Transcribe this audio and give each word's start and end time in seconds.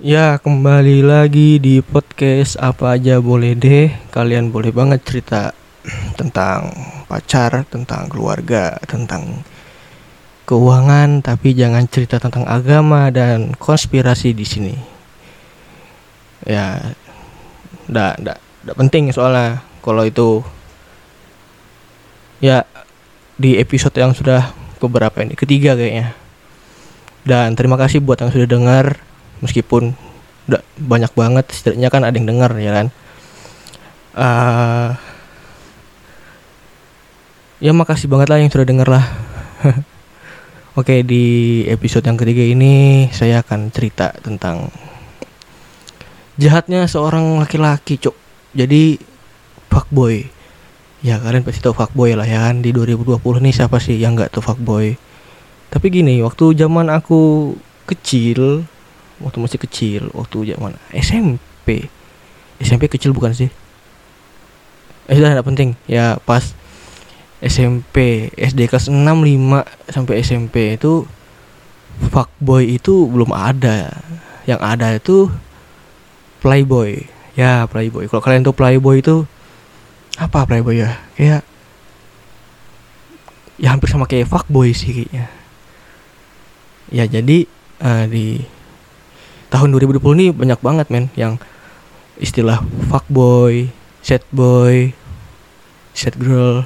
Ya 0.00 0.40
kembali 0.40 1.04
lagi 1.04 1.60
di 1.60 1.84
podcast 1.84 2.56
apa 2.56 2.96
aja 2.96 3.20
boleh 3.20 3.52
deh. 3.52 3.92
Kalian 4.08 4.48
boleh 4.48 4.72
banget 4.72 5.04
cerita 5.04 5.52
tentang 6.16 6.72
pacar, 7.04 7.68
tentang 7.68 8.08
keluarga, 8.08 8.80
tentang 8.88 9.44
keuangan 10.48 11.20
Tapi 11.20 11.52
jangan 11.52 11.84
cerita 11.84 12.16
tentang 12.16 12.48
agama 12.48 13.12
dan 13.12 13.52
konspirasi 13.52 14.32
di 14.32 14.48
sini. 14.48 14.72
Ya, 16.48 16.96
ndak, 17.84 18.24
ndak, 18.24 18.38
ndak 18.40 18.76
penting 18.80 19.12
soalnya 19.12 19.60
Kalau 19.84 20.08
itu. 20.08 20.40
Ya 22.40 22.64
di 23.36 23.60
episode 23.60 24.00
yang 24.00 24.16
sudah 24.16 24.56
beberapa 24.80 25.20
ini? 25.20 25.36
Ketiga 25.36 25.76
kayaknya. 25.76 26.16
Dan 27.20 27.52
terima 27.52 27.76
kasih 27.76 28.00
buat 28.00 28.16
yang 28.16 28.32
sudah 28.32 28.48
dengar 28.48 29.09
meskipun 29.40 29.92
udah 30.48 30.62
banyak 30.80 31.12
banget 31.14 31.46
setidaknya 31.52 31.88
kan 31.92 32.02
ada 32.04 32.16
yang 32.16 32.28
dengar 32.28 32.52
ya 32.56 32.72
kan? 32.72 32.86
Uh, 34.10 34.90
ya 37.60 37.70
makasih 37.76 38.08
banget 38.08 38.28
lah 38.32 38.38
yang 38.40 38.50
sudah 38.52 38.66
denger 38.66 38.88
lah. 38.88 39.04
Oke 40.80 41.02
di 41.02 41.66
episode 41.66 42.06
yang 42.06 42.16
ketiga 42.16 42.46
ini 42.46 43.06
saya 43.12 43.42
akan 43.44 43.68
cerita 43.74 44.14
tentang 44.22 44.72
jahatnya 46.40 46.88
seorang 46.88 47.42
laki-laki 47.42 48.00
cok 48.00 48.16
jadi 48.56 48.96
fuckboy. 49.70 50.26
Ya 51.00 51.16
kalian 51.16 51.44
pasti 51.46 51.64
tahu 51.64 51.76
fuckboy 51.76 52.12
lah 52.16 52.28
ya 52.28 52.48
kan? 52.48 52.60
Di 52.60 52.72
2020 52.72 53.18
nih 53.44 53.54
siapa 53.54 53.80
sih 53.80 53.96
yang 53.96 54.16
nggak 54.16 54.36
tahu 54.36 54.42
fuckboy? 54.44 54.96
Tapi 55.70 55.86
gini 55.86 56.18
waktu 56.20 56.58
zaman 56.58 56.90
aku 56.90 57.54
kecil 57.86 58.66
waktu 59.20 59.38
masih 59.38 59.60
kecil 59.60 60.02
waktu 60.16 60.56
zaman 60.56 60.74
SMP 60.90 61.88
SMP 62.60 62.92
kecil 62.92 63.16
bukan 63.16 63.32
sih? 63.32 63.48
Eh 65.08 65.16
sudah 65.16 65.32
tidak 65.32 65.48
penting. 65.48 65.74
Ya 65.88 66.20
pas 66.22 66.52
SMP 67.40 68.28
SD 68.36 68.68
kelas 68.68 68.92
6 68.92 69.00
5 69.00 69.64
sampai 69.88 70.14
SMP 70.20 70.76
itu 70.76 71.08
fuckboy 72.12 72.76
itu 72.76 73.08
belum 73.08 73.32
ada. 73.32 73.96
Yang 74.44 74.60
ada 74.60 74.86
itu 74.92 75.16
playboy. 76.44 77.08
Ya 77.32 77.64
playboy. 77.64 78.06
Kalau 78.12 78.20
kalian 78.20 78.44
tuh 78.44 78.52
playboy 78.52 79.00
itu 79.00 79.24
apa 80.20 80.44
playboy 80.44 80.84
ya? 80.84 81.00
Kayak 81.16 81.42
ya 83.56 83.68
hampir 83.72 83.88
sama 83.88 84.04
kayak 84.04 84.28
fuckboy 84.28 84.76
sih 84.76 84.92
kayaknya. 84.92 85.32
Ya 86.92 87.08
jadi 87.08 87.48
uh, 87.80 88.04
di 88.04 88.44
tahun 89.50 89.74
2020 89.74 90.00
ini 90.16 90.26
banyak 90.30 90.60
banget 90.62 90.86
men 90.88 91.10
yang 91.18 91.36
istilah 92.22 92.62
fuckboy, 92.86 93.68
sad 94.00 94.22
boy, 94.30 94.94
sad 95.92 96.14
girl, 96.16 96.62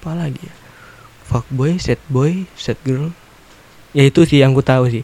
apa 0.00 0.10
lagi 0.14 0.38
ya? 0.38 0.54
Fuckboy, 1.26 1.82
sad 1.82 1.98
boy, 2.06 2.46
sad 2.54 2.78
girl. 2.86 3.10
Ya 3.90 4.06
itu 4.06 4.22
sih 4.22 4.38
yang 4.38 4.54
gue 4.54 4.62
tahu 4.62 4.86
sih. 4.86 5.02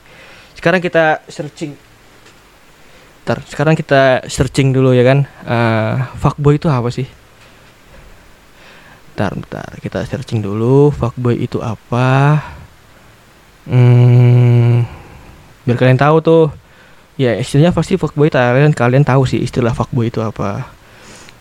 Sekarang 0.55 0.79
kita 0.79 1.27
searching. 1.27 1.75
Ntar, 3.27 3.43
sekarang 3.51 3.75
kita 3.75 4.23
searching 4.31 4.71
dulu 4.71 4.95
ya 4.95 5.03
kan. 5.03 5.27
Uh, 5.43 6.07
fuckboy 6.23 6.63
itu 6.63 6.71
apa 6.71 6.87
sih? 6.95 7.11
Ntar, 9.19 9.35
bentar, 9.35 9.71
kita 9.83 10.07
searching 10.07 10.39
dulu. 10.39 10.95
Fuckboy 10.95 11.35
itu 11.43 11.59
apa? 11.59 12.39
Hmm, 13.67 14.87
biar 15.67 15.79
kalian 15.79 15.99
tahu 15.99 16.19
tuh 16.23 16.45
ya 17.21 17.37
istilahnya 17.37 17.77
pasti 17.77 18.01
fuckboy 18.01 18.33
kalian 18.33 18.73
kalian 18.73 19.05
tahu 19.05 19.29
sih 19.29 19.41
istilah 19.41 19.77
fuckboy 19.77 20.09
itu 20.09 20.21
apa. 20.25 20.69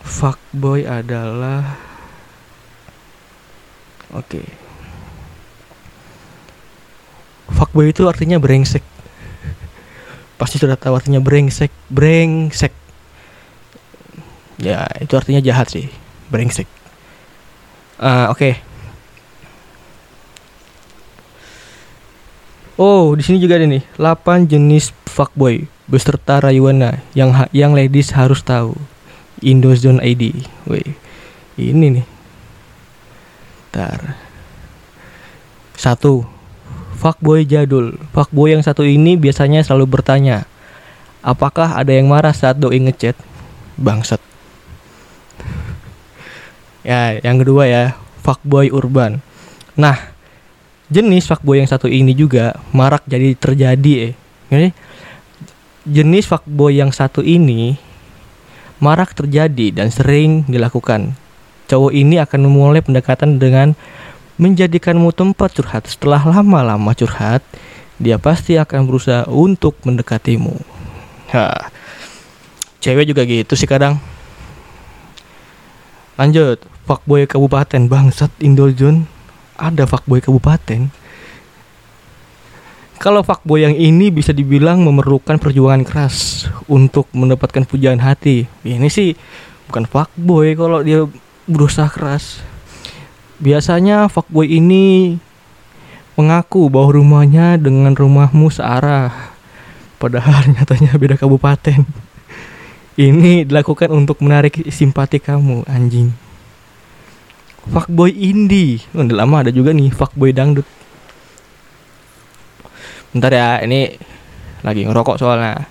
Fuckboy 0.01 0.83
adalah 0.87 1.77
oke. 4.11 4.27
Okay. 4.27 4.47
fuckboy 7.51 7.91
itu 7.91 8.07
artinya 8.07 8.39
brengsek. 8.39 8.81
Pasti 10.39 10.55
sudah 10.57 10.79
tahu 10.79 10.97
artinya 10.97 11.19
brengsek 11.21 11.69
brengsek. 11.91 12.73
Ya 14.57 14.87
itu 14.97 15.13
artinya 15.13 15.43
jahat 15.43 15.69
sih. 15.69 15.91
Brengsek. 16.31 16.65
Uh, 18.01 18.31
oke. 18.33 18.39
okay. 18.39 18.70
Oh, 22.81 23.13
di 23.13 23.21
sini 23.21 23.37
juga 23.37 23.61
ada 23.61 23.69
nih 23.69 23.85
8 23.93 24.49
jenis 24.49 24.89
fuckboy 25.05 25.69
beserta 25.85 26.41
rayuana 26.41 26.97
yang 27.13 27.29
yang 27.53 27.77
ladies 27.77 28.09
harus 28.09 28.41
tahu. 28.41 28.73
Indozone 29.37 30.01
ID. 30.01 30.33
Woi. 30.65 30.81
Ini 31.61 32.01
nih. 32.01 32.05
Tar. 33.69 34.17
Satu. 35.77 36.25
Fuckboy 36.97 37.45
jadul. 37.45 38.01
Fuckboy 38.17 38.57
yang 38.57 38.65
satu 38.65 38.81
ini 38.81 39.13
biasanya 39.13 39.61
selalu 39.61 40.01
bertanya, 40.01 40.49
"Apakah 41.21 41.77
ada 41.77 41.93
yang 41.93 42.09
marah 42.09 42.33
saat 42.33 42.57
doi 42.57 42.81
ngechat?" 42.81 43.13
Bangsat. 43.77 44.21
ya, 46.81 47.21
yang 47.21 47.37
kedua 47.37 47.69
ya, 47.69 47.93
fuckboy 48.25 48.73
urban. 48.73 49.21
Nah, 49.77 50.10
jenis 50.91 51.31
fuckboy 51.31 51.63
yang 51.63 51.69
satu 51.71 51.87
ini 51.87 52.11
juga 52.11 52.59
marak 52.75 53.07
jadi 53.07 53.31
terjadi 53.39 54.11
eh. 54.11 54.13
Jadi, 54.51 54.69
jenis 55.87 56.27
fuckboy 56.27 56.75
yang 56.75 56.91
satu 56.91 57.23
ini 57.23 57.79
marak 58.83 59.15
terjadi 59.15 59.71
dan 59.71 59.87
sering 59.87 60.43
dilakukan. 60.51 61.15
Cowok 61.71 61.95
ini 61.95 62.19
akan 62.19 62.39
memulai 62.43 62.83
pendekatan 62.83 63.39
dengan 63.39 63.71
menjadikanmu 64.35 65.15
tempat 65.15 65.55
curhat. 65.55 65.87
Setelah 65.87 66.19
lama-lama 66.27 66.91
curhat, 66.91 67.39
dia 67.95 68.19
pasti 68.19 68.59
akan 68.59 68.83
berusaha 68.83 69.23
untuk 69.31 69.79
mendekatimu. 69.87 70.59
Ha. 71.31 71.71
Cewek 72.83 73.07
juga 73.07 73.23
gitu 73.23 73.55
sih 73.55 73.69
kadang. 73.69 74.01
Lanjut, 76.19 76.59
fuckboy 76.89 77.23
kabupaten 77.23 77.87
bangsat 77.87 78.33
Indojun 78.43 79.07
ada 79.61 79.85
fuckboy 79.85 80.17
kabupaten. 80.17 80.89
Kalau 82.97 83.21
fuckboy 83.21 83.65
yang 83.65 83.77
ini 83.77 84.09
bisa 84.13 84.33
dibilang 84.33 84.81
memerlukan 84.81 85.37
perjuangan 85.37 85.85
keras 85.85 86.45
untuk 86.65 87.09
mendapatkan 87.13 87.65
pujian 87.65 88.01
hati. 88.01 88.45
Ini 88.61 88.89
sih 88.89 89.17
bukan 89.69 89.85
fuckboy 89.85 90.53
kalau 90.57 90.81
dia 90.81 91.05
berusaha 91.45 91.89
keras. 91.89 92.41
Biasanya 93.41 94.05
fuckboy 94.09 94.49
ini 94.49 95.17
mengaku 96.13 96.69
bahwa 96.69 97.01
rumahnya 97.01 97.57
dengan 97.57 97.97
rumahmu 97.97 98.53
searah. 98.53 99.33
Padahal 99.97 100.45
nyatanya 100.53 100.93
beda 100.97 101.17
kabupaten. 101.17 101.81
Ini 103.01 103.49
dilakukan 103.49 103.89
untuk 103.89 104.21
menarik 104.21 104.61
simpati 104.69 105.17
kamu 105.17 105.65
anjing 105.65 106.30
fuckboy 107.69 108.09
indie. 108.09 108.81
Udah 108.95 109.21
lama 109.21 109.45
ada 109.45 109.51
juga 109.53 109.69
nih 109.75 109.93
fuckboy 109.93 110.33
dangdut. 110.33 110.65
Bentar 113.11 113.29
ya 113.29 113.59
ini 113.61 113.93
lagi 114.65 114.87
ngerokok 114.87 115.19
soalnya. 115.21 115.67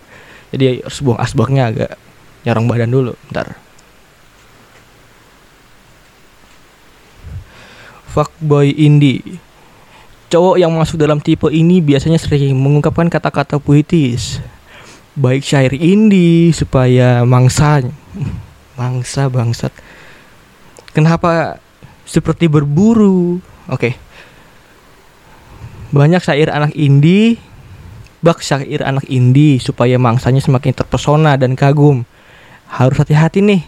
Jadi 0.51 0.83
harus 0.83 1.01
buang 1.03 1.19
asbaknya 1.19 1.71
agak 1.71 1.91
nyarong 2.47 2.67
badan 2.71 2.91
dulu 2.91 3.13
bentar. 3.31 3.55
Fuckboy 8.11 8.75
indie. 8.75 9.39
Cowok 10.31 10.63
yang 10.63 10.71
masuk 10.75 10.99
dalam 10.99 11.19
tipe 11.19 11.51
ini 11.51 11.83
biasanya 11.83 12.19
sering 12.19 12.55
mengungkapkan 12.55 13.11
kata-kata 13.11 13.59
puitis. 13.59 14.39
Baik 15.19 15.43
syair 15.43 15.75
indie 15.75 16.55
supaya 16.55 17.27
mangsa 17.27 17.83
mangsa 18.79 19.27
bangsat. 19.27 19.75
Kenapa 20.91 21.63
seperti 22.11 22.51
berburu. 22.51 23.39
Oke. 23.71 23.79
Okay. 23.79 23.93
Banyak 25.95 26.23
syair 26.23 26.51
anak 26.51 26.75
indie, 26.75 27.39
bak 28.19 28.43
syair 28.43 28.83
anak 28.83 29.07
indie 29.07 29.63
supaya 29.63 29.95
mangsanya 29.95 30.43
semakin 30.43 30.75
terpesona 30.75 31.39
dan 31.39 31.55
kagum. 31.55 32.03
Harus 32.67 32.99
hati-hati 32.99 33.43
nih. 33.43 33.63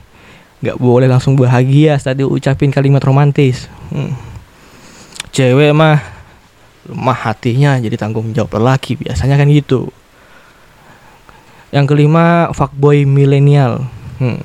Gak 0.62 0.78
boleh 0.78 1.10
langsung 1.10 1.34
bahagia 1.34 1.98
saat 1.98 2.18
diucapin 2.18 2.70
kalimat 2.70 3.02
romantis. 3.02 3.66
Hmm. 3.90 4.14
Cewek 5.34 5.74
mah 5.74 6.02
lemah 6.82 7.14
hatinya 7.14 7.78
jadi 7.78 7.94
tanggung 7.94 8.34
jawab 8.34 8.58
lelaki 8.58 8.98
biasanya 8.98 9.38
kan 9.38 9.46
gitu. 9.50 9.90
Yang 11.74 11.94
kelima 11.94 12.50
fuckboy 12.54 13.02
milenial. 13.06 13.86
Hmm. 14.22 14.38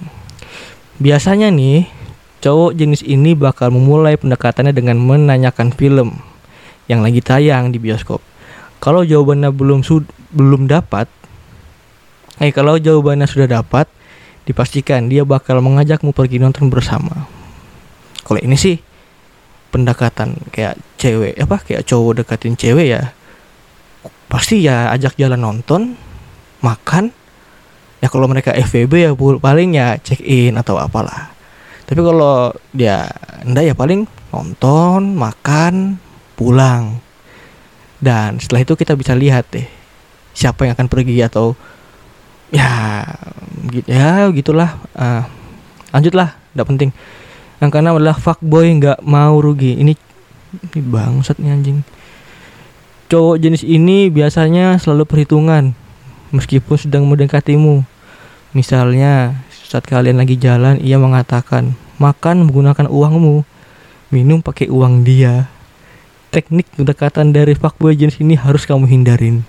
Biasanya 0.97 1.53
nih 1.53 1.96
Cowok 2.38 2.78
jenis 2.78 3.01
ini 3.01 3.34
bakal 3.34 3.74
memulai 3.74 4.13
pendekatannya 4.18 4.72
dengan 4.72 5.01
menanyakan 5.01 5.74
film 5.74 6.22
yang 6.86 7.01
lagi 7.01 7.19
tayang 7.19 7.74
di 7.74 7.81
bioskop. 7.81 8.22
Kalau 8.78 9.01
jawabannya 9.01 9.50
belum 9.50 9.81
sud 9.81 10.06
belum 10.31 10.69
dapat, 10.69 11.10
Eh 12.38 12.54
kalau 12.54 12.78
jawabannya 12.78 13.25
sudah 13.25 13.50
dapat, 13.50 13.89
dipastikan 14.45 15.10
dia 15.10 15.25
bakal 15.25 15.57
mengajakmu 15.57 16.13
pergi 16.13 16.38
nonton 16.38 16.69
bersama. 16.69 17.25
Kalau 18.22 18.38
ini 18.38 18.54
sih 18.54 18.78
pendekatan 19.74 20.38
kayak 20.54 20.78
cewek 20.95 21.33
apa 21.42 21.57
kayak 21.60 21.83
cowok 21.83 22.24
deketin 22.24 22.56
cewek 22.56 22.88
ya 22.88 23.12
pasti 24.31 24.63
ya 24.63 24.92
ajak 24.95 25.19
jalan 25.19 25.44
nonton 25.44 26.00
makan 26.63 27.12
ya 28.00 28.07
kalau 28.07 28.31
mereka 28.31 28.56
FVB 28.56 28.94
ya 28.95 29.12
paling 29.16 29.75
ya 29.75 30.00
check 30.00 30.24
in 30.24 30.56
atau 30.56 30.80
apalah 30.80 31.36
tapi 31.88 32.04
kalau 32.04 32.51
dia 32.75 33.07
ndak 33.48 33.63
ya 33.63 33.74
paling 33.74 34.04
nonton 34.36 35.16
makan 35.16 35.95
pulang. 36.36 37.00
Dan 37.98 38.38
setelah 38.38 38.62
itu 38.62 38.78
kita 38.78 38.94
bisa 38.94 39.18
lihat 39.18 39.50
deh 39.50 39.66
siapa 40.38 40.69
yang 40.69 40.78
akan 40.78 40.86
pergi 40.86 41.18
atau 41.24 41.57
ya 42.51 43.01
gitu 43.72 43.88
ya 43.88 44.28
gitulah. 44.36 44.78
Uh, 44.94 45.24
lanjutlah 45.95 46.36
tidak 46.36 46.68
penting. 46.68 46.92
Yang 47.57 47.69
keenam 47.74 47.98
adalah 47.98 48.19
fuckboy 48.19 48.68
nggak 48.78 49.00
mau 49.01 49.40
rugi. 49.40 49.80
Ini 49.80 49.95
ini 50.54 50.80
bangsat 50.83 51.40
nih 51.40 51.56
anjing. 51.56 51.80
Cowok 53.07 53.40
jenis 53.40 53.63
ini 53.63 54.12
biasanya 54.12 54.75
selalu 54.75 55.07
perhitungan 55.07 55.72
meskipun 56.36 56.75
sedang 56.75 57.07
mendekatimu. 57.07 57.81
Misalnya 58.51 59.46
saat 59.68 59.84
kalian 59.84 60.24
lagi 60.24 60.40
jalan 60.40 60.80
ia 60.80 60.96
mengatakan 60.96 61.75
makan 62.00 62.48
menggunakan 62.48 62.88
uangmu. 62.88 63.44
Minum 64.08 64.40
pakai 64.40 64.72
uang 64.72 65.04
dia. 65.04 65.52
Teknik 66.31 66.72
pendekatan 66.80 67.36
dari 67.36 67.52
fuckboy 67.52 67.92
jenis 67.92 68.24
ini 68.24 68.40
harus 68.40 68.64
kamu 68.64 68.88
hindarin. 68.88 69.44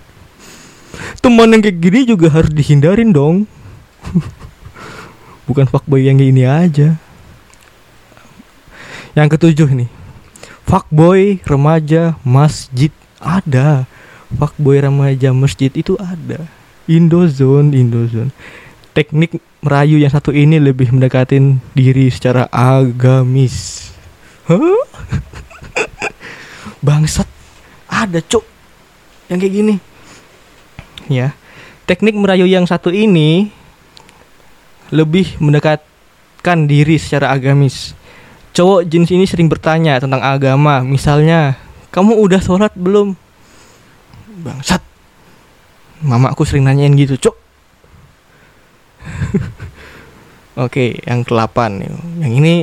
Teman 1.23 1.55
yang 1.55 1.63
kayak 1.63 1.79
gini 1.79 1.99
juga 2.03 2.27
harus 2.27 2.51
dihindarin 2.51 3.15
dong. 3.15 3.47
Bukan 5.47 5.71
fuckboy 5.71 6.03
yang 6.03 6.19
ini 6.19 6.43
aja. 6.43 6.99
Yang 9.15 9.39
ketujuh 9.39 9.71
nih 9.71 9.89
fuckboy 10.67 11.39
remaja 11.47 12.19
masjid 12.27 12.91
ada. 13.23 13.87
Fuckboy 14.35 14.83
remaja 14.83 15.31
masjid 15.31 15.71
itu 15.71 15.95
ada. 15.95 16.43
Indozone 16.91 17.71
Indozone 17.71 18.35
teknik 18.99 19.39
merayu 19.59 19.99
yang 19.99 20.11
satu 20.11 20.31
ini 20.31 20.59
lebih 20.59 20.91
mendekatin 20.95 21.59
diri 21.75 22.07
secara 22.07 22.47
agamis 22.51 23.89
huh? 24.47 24.83
bangsat 26.85 27.27
ada 27.89 28.23
cok 28.23 28.45
yang 29.29 29.37
kayak 29.37 29.53
gini 29.53 29.75
ya. 31.09 31.33
Teknik 31.89 32.13
merayu 32.13 32.45
yang 32.45 32.69
satu 32.69 32.93
ini 32.93 33.49
lebih 34.93 35.41
mendekatkan 35.41 36.69
diri 36.69 37.01
secara 37.01 37.33
agamis. 37.33 37.97
Cowok 38.53 38.85
jenis 38.85 39.09
ini 39.13 39.25
sering 39.25 39.49
bertanya 39.49 39.97
tentang 39.97 40.21
agama, 40.21 40.85
misalnya, 40.85 41.57
"Kamu 41.89 42.17
udah 42.21 42.41
sholat 42.41 42.73
belum?" 42.77 43.17
Bangsat. 44.45 44.81
Mama 45.99 46.31
aku 46.31 46.45
sering 46.45 46.63
nanyain 46.63 46.93
gitu, 46.95 47.17
Cok. 47.17 47.35
Oke, 50.65 50.99
yang 51.07 51.23
ke-8 51.23 51.57
Yang 52.19 52.33
ini 52.35 52.55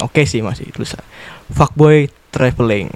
oke 0.00 0.14
okay 0.14 0.24
sih 0.24 0.40
masih 0.40 0.72
tulisan. 0.72 1.04
Fuckboy 1.52 2.08
traveling. 2.32 2.88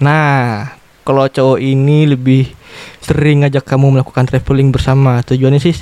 Nah, 0.00 0.72
kalau 1.06 1.30
cowok 1.30 1.60
ini 1.62 2.08
lebih 2.10 2.50
sering 2.98 3.46
ngajak 3.46 3.62
kamu 3.62 3.94
melakukan 3.94 4.26
traveling 4.26 4.74
bersama 4.74 5.22
tujuannya 5.22 5.62
sih 5.62 5.78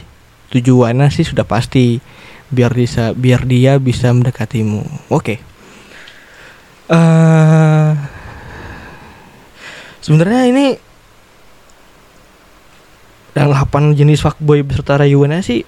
tujuannya 0.53 1.09
sih 1.09 1.25
sudah 1.25 1.49
pasti 1.49 1.99
biar 2.53 2.77
bisa 2.77 3.17
biar 3.17 3.49
dia 3.49 3.81
bisa 3.81 4.13
mendekatimu 4.13 4.85
oke 5.09 5.25
okay. 5.25 5.39
uh, 6.93 6.95
eh, 6.95 7.91
sebenarnya 10.05 10.43
ini 10.53 10.67
yang 13.35 13.51
8 13.51 13.99
jenis 13.99 14.23
fuckboy 14.23 14.63
beserta 14.63 15.01
rayuannya 15.01 15.41
sih 15.43 15.65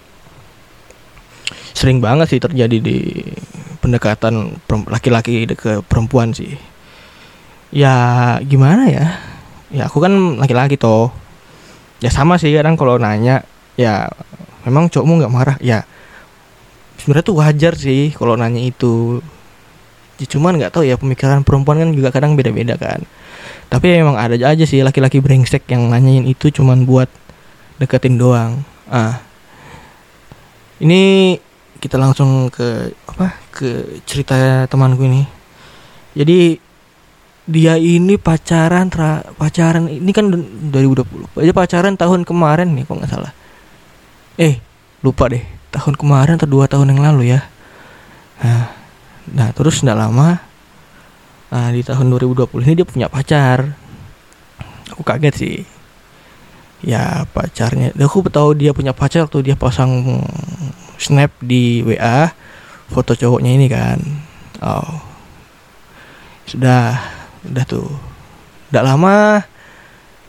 sering 1.76 2.00
banget 2.00 2.32
sih 2.32 2.40
terjadi 2.40 2.81
di 2.81 3.20
pendekatan 3.84 4.56
laki-laki 4.88 5.44
ke 5.52 5.84
perempuan 5.84 6.32
sih. 6.32 6.56
Ya 7.69 7.94
gimana 8.40 8.88
ya? 8.88 9.20
Ya 9.69 9.84
aku 9.84 10.00
kan 10.00 10.40
laki-laki 10.40 10.81
toh. 10.81 11.12
Ya 12.00 12.08
sama 12.08 12.40
sih 12.40 12.49
kadang 12.56 12.81
kalau 12.81 12.96
nanya 12.96 13.44
ya 13.76 14.08
memang 14.64 14.88
cowokmu 14.88 15.20
nggak 15.20 15.34
marah? 15.37 15.56
Ya 15.61 15.84
sebenarnya 16.96 17.28
tuh 17.28 17.37
wajar 17.44 17.76
sih 17.76 18.17
kalau 18.17 18.40
nanya 18.40 18.64
itu. 18.64 19.20
Ya, 20.17 20.25
cuman 20.32 20.56
nggak 20.56 20.73
tahu 20.73 20.88
ya 20.88 20.96
pemikiran 20.96 21.44
perempuan 21.44 21.76
kan 21.76 21.93
juga 21.93 22.08
kadang 22.08 22.40
beda-beda 22.40 22.81
kan. 22.81 23.05
Tapi 23.69 23.84
ya, 23.93 24.00
memang 24.00 24.17
ada 24.17 24.32
aja 24.32 24.64
sih 24.64 24.81
laki-laki 24.81 25.20
brengsek 25.20 25.69
yang 25.69 25.93
nanyain 25.93 26.25
itu 26.25 26.49
cuman 26.49 26.88
buat 26.88 27.12
deketin 27.76 28.17
doang. 28.17 28.64
Ah. 28.88 29.20
Ini 30.81 31.37
kita 31.76 31.96
langsung 32.00 32.49
ke 32.49 32.93
apa 33.08 33.37
ke 33.52 34.00
cerita 34.08 34.64
temanku 34.67 35.05
ini. 35.05 35.23
Jadi 36.17 36.56
dia 37.46 37.78
ini 37.78 38.19
pacaran 38.19 38.90
tra, 38.90 39.23
pacaran 39.38 39.87
ini 39.87 40.11
kan 40.11 40.26
2020 40.26 41.38
aja 41.38 41.55
pacaran 41.55 41.94
tahun 41.94 42.26
kemarin 42.26 42.75
nih 42.75 42.82
kok 42.82 42.96
nggak 42.99 43.12
salah. 43.12 43.32
Eh 44.34 44.58
lupa 45.05 45.31
deh. 45.31 45.44
Tahun 45.70 45.94
kemarin 45.94 46.40
atau 46.40 46.49
dua 46.49 46.67
tahun 46.67 46.96
yang 46.96 47.02
lalu 47.05 47.37
ya. 47.37 47.40
Nah, 48.43 48.73
nah 49.31 49.49
terus 49.55 49.81
nggak 49.81 49.96
lama 49.96 50.40
nah, 51.49 51.69
di 51.73 51.81
tahun 51.87 52.11
2020 52.11 52.67
ini 52.67 52.75
dia 52.82 52.87
punya 52.88 53.06
pacar. 53.06 53.76
Aku 54.90 55.06
kaget 55.06 55.34
sih. 55.37 55.56
Ya 56.82 57.25
pacarnya. 57.31 57.94
Aku 57.94 58.26
tahu 58.26 58.58
dia 58.58 58.75
punya 58.75 58.90
pacar 58.90 59.28
waktu 59.28 59.52
dia 59.52 59.56
pasang 59.56 60.20
snap 60.97 61.33
di 61.41 61.85
WA 61.85 62.33
foto 62.93 63.13
cowoknya 63.17 63.51
ini 63.53 63.67
kan. 63.69 63.99
Oh. 64.63 65.01
Sudah 66.47 66.99
udah 67.47 67.65
tuh. 67.67 67.89
Udah 68.71 68.83
lama 68.83 69.43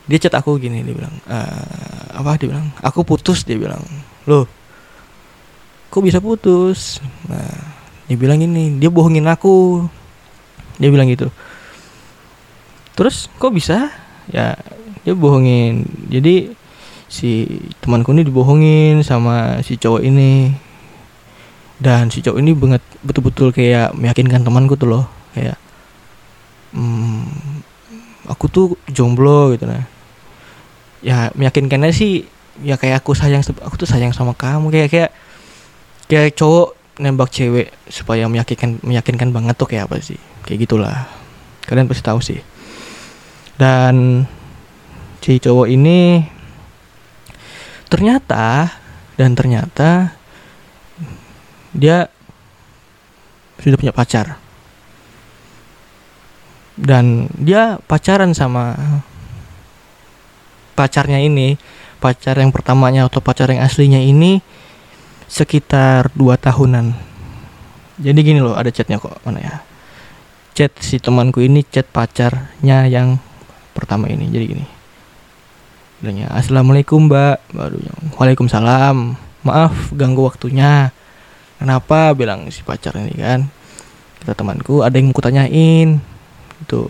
dia 0.08 0.16
chat 0.16 0.32
aku 0.32 0.56
gini 0.56 0.80
dia 0.80 0.96
bilang 0.96 1.12
e, 1.28 1.38
apa? 2.16 2.40
Dia 2.40 2.48
bilang 2.48 2.72
aku 2.80 3.04
putus 3.04 3.44
dia 3.44 3.60
bilang. 3.60 3.80
Loh 4.24 4.48
kok 5.88 6.04
bisa 6.04 6.20
putus? 6.20 7.00
Nah 7.28 7.76
dia 8.08 8.16
bilang 8.16 8.40
ini 8.40 8.76
dia 8.80 8.88
bohongin 8.92 9.28
aku. 9.28 9.84
Dia 10.80 10.88
bilang 10.92 11.08
gitu. 11.10 11.28
Terus 12.94 13.28
kok 13.36 13.52
bisa? 13.52 13.92
Ya 14.32 14.56
dia 15.04 15.14
bohongin. 15.16 15.84
Jadi 16.08 16.52
si 17.08 17.48
temanku 17.80 18.12
ini 18.12 18.22
dibohongin 18.28 19.00
sama 19.00 19.64
si 19.64 19.80
cowok 19.80 20.04
ini. 20.04 20.52
Dan 21.80 22.12
si 22.12 22.20
cowok 22.20 22.38
ini 22.38 22.52
banget 22.52 22.84
betul-betul 23.00 23.50
kayak 23.50 23.96
meyakinkan 23.96 24.44
temanku 24.44 24.76
tuh 24.76 24.88
loh. 24.92 25.04
Kayak 25.32 25.56
hmm, 26.76 27.24
aku 28.28 28.44
tuh 28.52 28.66
jomblo 28.92 29.56
gitu 29.56 29.64
nah. 29.64 29.88
Ya 31.00 31.32
meyakinkannya 31.32 31.90
sih 31.90 32.28
ya 32.60 32.74
kayak 32.76 33.02
aku 33.02 33.16
sayang 33.16 33.40
aku 33.42 33.74
tuh 33.80 33.88
sayang 33.88 34.12
sama 34.12 34.36
kamu. 34.36 34.68
Kayak 34.68 34.88
kayak 34.92 35.10
kayak 36.06 36.36
cowok 36.36 36.76
nembak 36.98 37.30
cewek 37.32 37.72
supaya 37.88 38.28
meyakinkan 38.28 38.82
meyakinkan 38.84 39.32
banget 39.32 39.54
tuh 39.56 39.66
kayak 39.66 39.88
apa 39.88 40.02
sih? 40.04 40.20
Kayak 40.44 40.68
gitulah. 40.68 41.08
Kalian 41.64 41.88
pasti 41.88 42.02
tahu 42.04 42.20
sih. 42.20 42.40
Dan 43.58 44.26
si 45.22 45.38
cowok 45.38 45.66
ini 45.70 46.22
ternyata 47.88 48.68
dan 49.18 49.34
ternyata 49.34 50.12
dia 51.74 52.06
sudah 53.58 53.76
punya 53.76 53.92
pacar. 53.92 54.38
Dan 56.78 57.26
dia 57.34 57.82
pacaran 57.90 58.30
sama 58.38 58.78
pacarnya 60.78 61.18
ini 61.18 61.58
pacar 61.98 62.38
yang 62.38 62.54
pertamanya 62.54 63.10
atau 63.10 63.18
pacar 63.18 63.50
yang 63.50 63.66
aslinya 63.66 63.98
ini 63.98 64.38
sekitar 65.26 66.14
dua 66.14 66.38
tahunan. 66.38 66.94
Jadi 67.98 68.20
gini 68.22 68.38
loh 68.38 68.54
ada 68.54 68.70
chatnya 68.70 69.02
kok 69.02 69.18
mana 69.26 69.42
ya? 69.42 69.56
Chat 70.54 70.70
si 70.78 71.02
temanku 71.02 71.42
ini 71.42 71.66
chat 71.66 71.90
pacarnya 71.90 72.86
yang 72.86 73.18
pertama 73.74 74.06
ini. 74.06 74.30
Jadi 74.30 74.44
gini 74.46 74.77
bilangnya 75.98 76.30
assalamualaikum 76.30 77.10
mbak. 77.10 77.42
Baru 77.50 77.78
waalaikumsalam. 78.14 79.18
Maaf 79.42 79.90
ganggu 79.94 80.26
waktunya. 80.26 80.94
Kenapa? 81.58 82.14
bilang 82.14 82.46
si 82.54 82.62
pacar 82.62 82.94
ini 82.94 83.14
kan. 83.18 83.50
Kita 84.22 84.34
temanku 84.34 84.86
ada 84.86 84.94
yang 84.94 85.10
mau 85.10 85.16
kutanyain. 85.18 85.98
Gitu. 86.62 86.84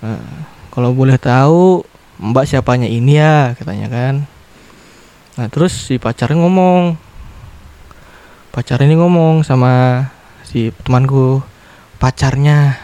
Nah, 0.00 0.24
kalau 0.72 0.96
boleh 0.96 1.20
tahu 1.20 1.84
mbak 2.20 2.48
siapanya 2.48 2.88
ini 2.88 3.20
ya? 3.20 3.52
katanya 3.56 3.88
kan. 3.92 4.14
Nah 5.36 5.46
terus 5.52 5.92
si 5.92 6.00
pacarnya 6.00 6.40
ngomong. 6.40 6.96
Pacarnya 8.52 8.88
ini 8.88 8.96
ngomong 8.96 9.44
sama 9.44 10.04
si 10.44 10.72
temanku 10.84 11.40
pacarnya 11.96 12.76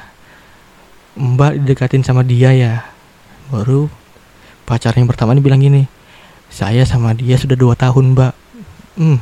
mbak 1.17 1.65
didekatin 1.65 2.05
sama 2.05 2.21
dia 2.21 2.53
ya. 2.53 2.75
Baru 3.49 3.89
pacarnya 4.69 5.01
yang 5.01 5.09
pertama 5.09 5.33
ini 5.33 5.41
bilang 5.41 5.65
gini 5.65 5.89
saya 6.49 6.85
sama 6.85 7.13
dia 7.13 7.37
sudah 7.37 7.57
dua 7.57 7.77
tahun 7.77 8.17
mbak. 8.17 8.35
Hmm. 8.99 9.21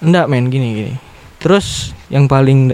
Enggak 0.00 0.26
main 0.30 0.46
gini 0.48 0.68
gini. 0.72 0.94
Terus 1.42 1.92
yang 2.08 2.30
paling 2.30 2.72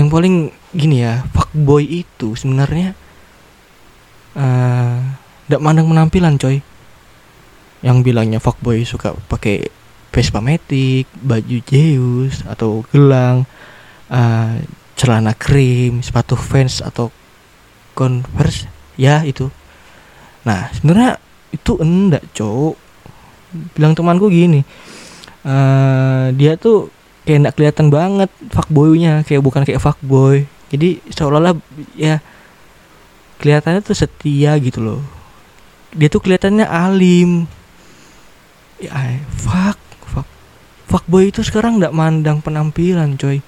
yang 0.00 0.08
paling 0.08 0.50
gini 0.72 1.04
ya 1.04 1.22
fuckboy 1.36 1.84
itu 1.84 2.32
sebenarnya 2.32 2.96
uh, 4.34 4.98
mandang 5.60 5.88
penampilan 5.88 6.40
coy. 6.40 6.64
Yang 7.84 7.96
bilangnya 8.02 8.38
fuckboy 8.40 8.82
suka 8.88 9.12
pakai 9.28 9.68
Vespa 10.12 10.44
Matic, 10.44 11.08
baju 11.24 11.58
Zeus 11.64 12.44
atau 12.44 12.84
gelang, 12.92 13.48
uh, 14.12 14.60
celana 14.92 15.32
krim, 15.32 16.04
sepatu 16.04 16.36
Vans 16.36 16.84
atau 16.84 17.08
Converse, 17.96 18.68
ya 18.96 19.20
itu. 19.24 19.48
Nah 20.42 20.70
sebenarnya 20.74 21.18
itu 21.52 21.72
enggak 21.78 22.24
cowok. 22.34 22.76
Bilang 23.76 23.92
temanku 23.92 24.32
gini, 24.32 24.64
uh, 25.44 26.32
dia 26.32 26.56
tuh 26.56 26.88
kayak 27.28 27.38
enggak 27.44 27.54
kelihatan 27.60 27.86
banget 27.92 28.30
fuckboynya, 28.48 29.22
kayak 29.28 29.42
bukan 29.44 29.62
kayak 29.68 29.82
fuckboy. 29.82 30.48
Jadi 30.72 31.04
seolah-olah 31.12 31.54
ya 31.92 32.24
kelihatannya 33.42 33.84
tuh 33.84 33.96
setia 33.96 34.56
gitu 34.56 34.80
loh. 34.80 35.00
Dia 35.92 36.08
tuh 36.08 36.24
kelihatannya 36.24 36.64
alim. 36.64 37.44
Ya, 38.80 39.20
fuck 39.36 39.82
fuckboy 40.92 41.32
itu 41.32 41.40
sekarang 41.40 41.80
nggak 41.80 41.96
mandang 41.96 42.44
penampilan 42.44 43.16
coy 43.16 43.40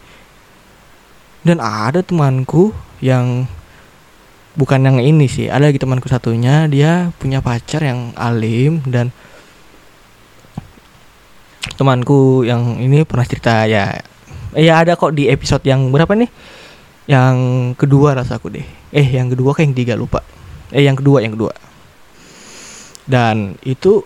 dan 1.45 1.61
ada 1.61 2.01
temanku 2.01 2.73
yang 3.05 3.45
bukan 4.55 4.81
yang 4.87 4.99
ini 5.03 5.27
sih. 5.27 5.51
Ada 5.51 5.71
lagi 5.71 5.79
temanku 5.83 6.07
satunya 6.07 6.67
dia 6.71 7.11
punya 7.19 7.43
pacar 7.43 7.83
yang 7.83 8.15
alim 8.15 8.83
dan 8.87 9.11
temanku 11.75 12.47
yang 12.47 12.79
ini 12.79 13.03
pernah 13.03 13.27
cerita 13.27 13.67
ya 13.67 13.99
ya 14.55 14.73
ada 14.79 14.95
kok 14.95 15.15
di 15.15 15.27
episode 15.27 15.67
yang 15.67 15.91
berapa 15.91 16.15
nih? 16.15 16.31
Yang 17.11 17.37
kedua 17.77 18.17
rasaku 18.17 18.55
deh. 18.55 18.67
Eh 18.95 19.05
yang 19.05 19.29
kedua 19.29 19.53
kayak 19.53 19.71
yang 19.71 19.77
tiga 19.77 19.95
lupa. 19.99 20.25
Eh 20.73 20.87
yang 20.87 20.97
kedua 20.97 21.21
yang 21.21 21.35
kedua. 21.37 21.53
Dan 23.05 23.61
itu 23.67 24.01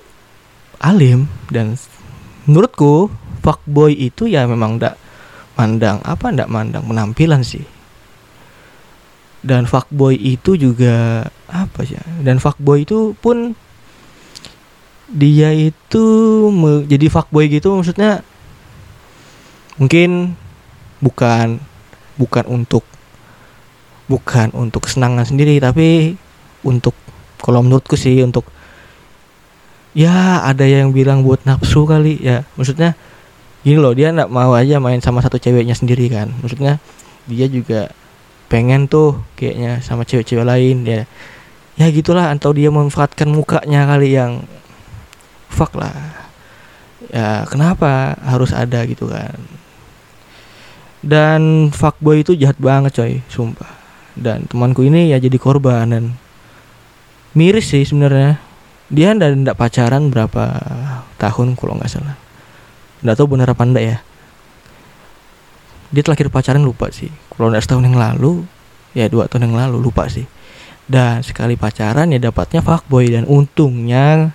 alim 0.83 1.31
dan 1.52 1.78
menurutku 2.49 3.12
fuckboy 3.45 3.95
itu 3.95 4.26
ya 4.26 4.49
memang 4.49 4.81
ndak 4.81 4.99
mandang 5.55 5.99
apa 6.02 6.31
ndak 6.31 6.50
mandang 6.50 6.87
penampilan 6.87 7.43
sih 7.43 7.78
dan 9.42 9.64
fuckboy 9.64 10.18
itu 10.18 10.59
juga 10.59 11.26
apa 11.47 11.87
sih 11.87 11.99
dan 12.26 12.42
fuckboy 12.42 12.83
itu 12.83 13.14
pun 13.23 13.54
dia 15.09 15.54
itu 15.54 16.04
me, 16.52 16.85
jadi 16.85 17.09
fuckboy 17.09 17.49
gitu 17.49 17.73
maksudnya 17.73 18.21
mungkin 19.78 20.35
bukan 21.00 21.62
bukan 22.18 22.45
untuk 22.50 22.83
bukan 24.11 24.50
untuk 24.52 24.88
kesenangan 24.88 25.25
sendiri 25.25 25.62
tapi 25.62 26.18
untuk 26.66 26.92
kalau 27.38 27.62
menurutku 27.62 27.95
sih 27.95 28.18
untuk 28.26 28.45
ya 29.97 30.45
ada 30.45 30.66
yang 30.66 30.90
bilang 30.90 31.23
buat 31.23 31.42
nafsu 31.42 31.83
kali 31.87 32.23
ya. 32.23 32.45
Maksudnya 32.59 32.95
gini 33.62 33.78
loh 33.78 33.95
dia 33.95 34.14
nggak 34.14 34.30
mau 34.30 34.54
aja 34.54 34.78
main 34.78 35.02
sama 35.02 35.23
satu 35.23 35.38
ceweknya 35.38 35.75
sendiri 35.75 36.11
kan. 36.11 36.30
Maksudnya 36.42 36.83
dia 37.28 37.47
juga 37.47 37.92
pengen 38.49 38.88
tuh 38.88 39.21
kayaknya 39.37 39.85
sama 39.85 40.09
cewek-cewek 40.09 40.45
lain 40.45 40.85
ya. 40.88 41.05
Ya 41.78 41.87
gitulah 41.95 42.35
atau 42.35 42.50
dia 42.50 42.73
memanfaatkan 42.75 43.31
mukanya 43.31 43.87
kali 43.87 44.19
yang 44.19 44.43
fuck 45.47 45.76
lah. 45.78 45.95
Ya 47.12 47.47
kenapa 47.47 48.19
harus 48.25 48.50
ada 48.50 48.83
gitu 48.88 49.07
kan? 49.07 49.38
Dan 50.99 51.71
fuckboy 51.71 52.26
itu 52.26 52.35
jahat 52.35 52.59
banget 52.59 52.99
coy 52.99 53.23
sumpah. 53.31 53.71
Dan 54.19 54.50
temanku 54.50 54.83
ini 54.83 55.14
ya 55.14 55.23
jadi 55.23 55.38
korban 55.38 55.95
dan 55.95 56.05
miris 57.38 57.71
sih 57.71 57.87
sebenarnya. 57.87 58.43
Dia 58.90 59.14
ndak 59.14 59.55
pacaran 59.55 60.11
berapa 60.11 60.45
tahun 61.21 61.55
kalau 61.55 61.78
nggak 61.78 61.93
salah. 61.93 62.19
Nggak 63.05 63.14
tahu 63.14 63.38
benar 63.38 63.55
apa 63.55 63.62
enggak 63.62 63.85
ya 63.87 63.99
dia 65.88 66.02
terakhir 66.04 66.28
pacaran 66.28 66.61
lupa 66.61 66.92
sih. 66.92 67.09
Kalau 67.33 67.49
nggak 67.49 67.64
setahun 67.64 67.85
yang 67.88 67.97
lalu 67.97 68.45
ya 68.92 69.09
dua 69.09 69.28
tahun 69.28 69.52
yang 69.52 69.57
lalu 69.57 69.80
lupa 69.80 70.09
sih. 70.09 70.28
Dan 70.88 71.21
sekali 71.21 71.57
pacaran 71.57 72.12
ya 72.12 72.21
dapatnya 72.21 72.64
fuckboy. 72.64 73.09
Dan 73.12 73.25
untungnya 73.28 74.33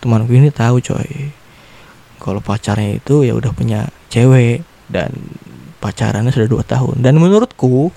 temanku 0.00 0.32
ini 0.36 0.52
tahu 0.52 0.80
coy. 0.80 1.32
Kalau 2.20 2.40
pacarnya 2.40 2.96
itu 3.00 3.24
ya 3.24 3.36
udah 3.36 3.52
punya 3.52 3.88
cewek 4.08 4.64
dan 4.88 5.12
pacarannya 5.80 6.32
sudah 6.32 6.48
dua 6.48 6.64
tahun. 6.64 7.04
Dan 7.04 7.20
menurutku 7.20 7.92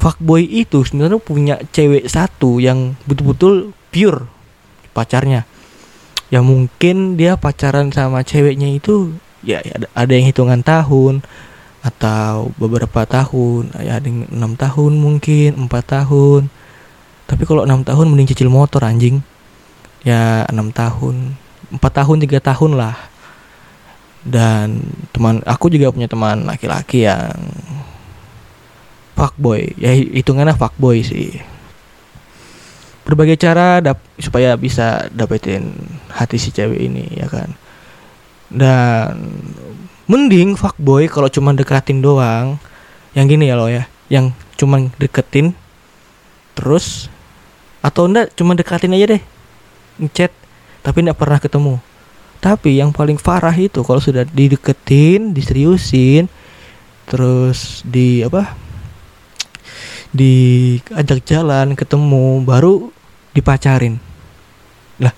fuckboy 0.00 0.42
itu 0.42 0.82
sebenarnya 0.82 1.20
punya 1.22 1.54
cewek 1.70 2.10
satu 2.10 2.58
yang 2.58 2.98
betul-betul 3.06 3.70
pure 3.94 4.26
pacarnya. 4.96 5.46
Ya 6.30 6.42
mungkin 6.46 7.18
dia 7.18 7.34
pacaran 7.34 7.90
sama 7.90 8.22
ceweknya 8.22 8.70
itu 8.70 9.14
ya 9.42 9.58
ada, 9.94 10.12
yang 10.14 10.30
hitungan 10.30 10.62
tahun 10.62 11.26
atau 11.80 12.52
beberapa 12.60 13.08
tahun 13.08 13.72
ya 13.80 13.96
ada 13.96 14.08
enam 14.08 14.52
tahun 14.56 14.92
mungkin 15.00 15.56
empat 15.68 15.84
tahun. 16.00 16.52
Tapi 17.24 17.42
kalau 17.48 17.64
enam 17.64 17.80
tahun 17.86 18.10
mending 18.12 18.34
cicil 18.34 18.52
motor 18.52 18.84
anjing. 18.84 19.24
Ya 20.04 20.44
enam 20.48 20.72
tahun 20.72 21.36
empat 21.72 21.92
tahun 22.04 22.20
tiga 22.24 22.40
tahun 22.40 22.76
lah. 22.76 22.96
Dan 24.20 24.84
teman 25.16 25.40
aku 25.48 25.72
juga 25.72 25.88
punya 25.88 26.04
teman 26.04 26.44
laki-laki 26.44 27.08
yang 27.08 27.32
fuckboy. 29.16 29.72
Ya 29.80 29.96
hitungannya 29.96 30.52
fuckboy 30.52 31.00
sih. 31.00 31.40
Berbagai 33.08 33.40
cara 33.40 33.80
supaya 34.20 34.52
bisa 34.60 35.08
dapetin 35.08 35.72
hati 36.12 36.36
si 36.36 36.52
cewek 36.52 36.76
ini 36.76 37.08
ya 37.16 37.24
kan. 37.32 37.56
Dan 38.52 39.40
mending 40.10 40.58
fuckboy 40.58 41.06
kalau 41.06 41.30
cuma 41.30 41.54
deketin 41.54 42.02
doang. 42.02 42.58
Yang 43.14 43.26
gini 43.38 43.44
ya 43.46 43.54
lo 43.54 43.70
ya 43.70 43.86
yang 44.10 44.34
cuma 44.58 44.82
deketin 44.98 45.54
terus 46.58 47.06
atau 47.78 48.10
enggak 48.10 48.34
cuma 48.34 48.58
deketin 48.58 48.92
aja 48.92 49.16
deh 49.16 49.22
ngechat 50.02 50.34
tapi 50.82 51.06
enggak 51.06 51.18
pernah 51.18 51.38
ketemu. 51.38 51.74
Tapi 52.42 52.82
yang 52.82 52.90
paling 52.90 53.22
parah 53.22 53.54
itu 53.54 53.86
kalau 53.86 54.02
sudah 54.02 54.26
dideketin 54.26 55.30
diseriusin 55.30 56.26
terus 57.06 57.86
di 57.86 58.26
apa 58.26 58.54
diajak 60.10 61.22
jalan 61.22 61.78
ketemu 61.78 62.42
baru 62.42 62.90
dipacarin. 63.30 64.02
Lah 64.98 65.14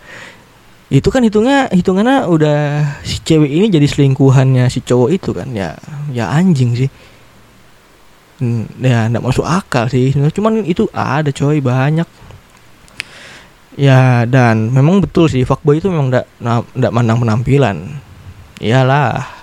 itu 0.93 1.09
kan 1.09 1.25
hitungnya 1.25 1.73
hitungannya 1.73 2.29
udah 2.29 2.59
si 3.01 3.25
cewek 3.25 3.49
ini 3.49 3.73
jadi 3.73 3.89
selingkuhannya 3.89 4.69
si 4.69 4.85
cowok 4.85 5.09
itu 5.09 5.33
kan. 5.33 5.49
Ya 5.57 5.73
ya 6.13 6.29
anjing 6.29 6.77
sih. 6.77 6.91
Hmm, 8.37 8.69
ya 8.77 9.09
nggak 9.09 9.25
masuk 9.25 9.49
akal 9.49 9.89
sih. 9.89 10.13
Cuman 10.13 10.61
itu 10.69 10.85
ada 10.93 11.33
coy 11.33 11.65
banyak. 11.65 12.05
Ya 13.81 14.29
dan 14.29 14.69
memang 14.69 15.01
betul 15.01 15.33
sih 15.33 15.49
fuckboy 15.49 15.81
itu 15.81 15.89
memang 15.89 16.13
nggak 16.13 16.27
nggak 16.77 16.93
mandang 16.93 17.25
penampilan. 17.25 17.77
Iyalah. 18.61 19.41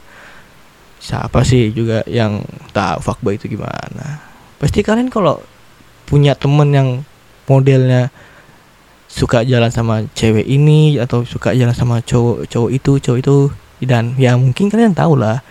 Siapa 1.02 1.42
sih 1.42 1.74
juga 1.74 2.06
yang 2.06 2.46
tahu 2.70 3.02
fuckboy 3.02 3.42
itu 3.42 3.50
gimana? 3.50 4.22
Pasti 4.62 4.86
kalian 4.86 5.10
kalau 5.10 5.42
punya 6.06 6.38
temen 6.38 6.70
yang 6.70 6.90
modelnya 7.50 8.14
suka 9.20 9.44
jalan 9.44 9.68
sama 9.68 10.08
cewek 10.16 10.48
ini 10.48 10.96
atau 10.96 11.28
suka 11.28 11.52
jalan 11.52 11.76
sama 11.76 12.00
cowok 12.00 12.48
cowok 12.48 12.72
itu 12.72 12.92
cowok 13.04 13.20
itu. 13.20 13.38
Dan 13.84 14.16
ya 14.16 14.40
mungkin 14.40 14.72
kalian 14.72 14.96
tahu 14.96 15.20
lah. 15.20 15.44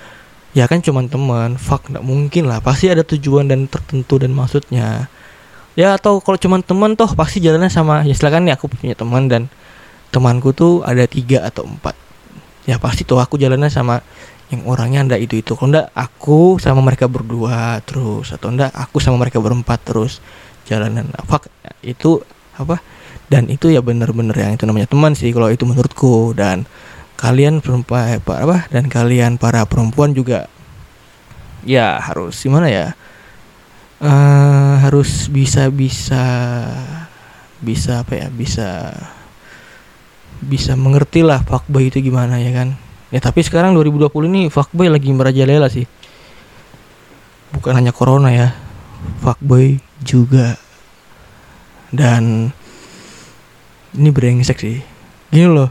Ya 0.57 0.65
kan 0.65 0.81
cuman 0.81 1.13
teman 1.13 1.61
fuck 1.61 1.85
nggak 1.93 2.01
mungkin 2.01 2.49
lah. 2.49 2.65
Pasti 2.65 2.89
ada 2.89 3.05
tujuan 3.05 3.45
dan 3.45 3.69
tertentu 3.69 4.17
dan 4.17 4.33
maksudnya. 4.33 5.13
Ya 5.77 5.95
atau 6.01 6.25
kalau 6.25 6.41
cuman 6.41 6.65
teman 6.65 6.97
toh 6.97 7.13
pasti 7.13 7.45
jalannya 7.45 7.69
sama. 7.69 8.09
Ya 8.09 8.17
silakan 8.17 8.49
nih 8.49 8.57
aku 8.57 8.73
punya 8.73 8.97
teman 8.97 9.29
dan 9.29 9.53
temanku 10.09 10.57
tuh 10.57 10.81
ada 10.81 11.05
tiga 11.05 11.45
atau 11.45 11.69
empat. 11.69 11.93
Ya 12.65 12.81
pasti 12.81 13.05
tuh 13.05 13.21
aku 13.21 13.37
jalannya 13.37 13.69
sama 13.69 14.01
yang 14.49 14.65
orangnya 14.65 15.05
ndak 15.05 15.21
itu 15.29 15.45
itu 15.45 15.53
kalau 15.53 15.77
ndak 15.77 15.93
aku 15.93 16.57
sama 16.57 16.81
mereka 16.81 17.05
berdua 17.05 17.85
terus. 17.85 18.33
Atau 18.33 18.49
ndak 18.49 18.73
aku 18.73 18.97
sama 18.97 19.21
mereka 19.21 19.45
berempat 19.45 19.85
terus 19.85 20.25
jalanan. 20.65 21.13
Fuck 21.29 21.53
itu 21.85 22.25
apa 22.57 22.98
dan 23.29 23.45
itu 23.53 23.69
ya 23.69 23.85
bener-bener 23.85 24.33
yang 24.33 24.53
itu 24.57 24.65
namanya 24.65 24.89
teman 24.89 25.13
sih 25.13 25.29
kalau 25.37 25.53
itu 25.53 25.69
menurutku. 25.69 26.33
Dan 26.33 26.65
kalian 27.21 27.61
perempuan 27.61 28.17
eh, 28.17 28.21
apa 28.21 28.71
dan 28.73 28.89
kalian 28.89 29.37
para 29.37 29.67
perempuan 29.69 30.17
juga 30.17 30.49
ya 31.67 31.99
harus 31.99 32.39
gimana 32.39 32.71
ya 32.71 32.95
uh, 33.99 34.79
harus 34.87 35.27
bisa 35.27 35.67
bisa 35.69 36.25
bisa 37.59 38.07
apa 38.07 38.15
ya 38.15 38.29
bisa 38.31 38.95
bisa 40.39 40.79
mengerti 40.79 41.27
lah 41.27 41.43
fuckboy 41.43 41.91
itu 41.91 41.99
gimana 41.99 42.39
ya 42.39 42.55
kan? 42.55 42.79
Ya 43.11 43.19
tapi 43.19 43.43
sekarang 43.43 43.75
2020 43.75 44.31
ini 44.31 44.43
fuckboy 44.49 44.87
lagi 44.87 45.11
merajalela 45.11 45.67
sih. 45.67 45.85
Bukan 47.51 47.75
hanya 47.75 47.91
corona 47.91 48.31
ya 48.31 48.55
fuckboy 49.19 49.83
juga. 50.07 50.55
Dan 51.91 52.55
ini 53.97 54.11
brengsek 54.13 54.59
sih. 54.61 54.83
Gini 55.33 55.49
loh. 55.49 55.71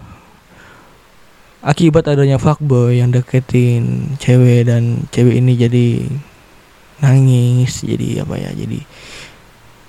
Akibat 1.62 2.08
adanya 2.08 2.40
fuckboy 2.40 3.02
yang 3.02 3.12
deketin 3.12 4.16
cewek 4.22 4.70
dan 4.70 5.04
cewek 5.12 5.42
ini 5.42 5.54
jadi 5.58 5.88
nangis 7.04 7.84
jadi 7.84 8.24
apa 8.26 8.40
ya 8.40 8.50
jadi 8.56 8.80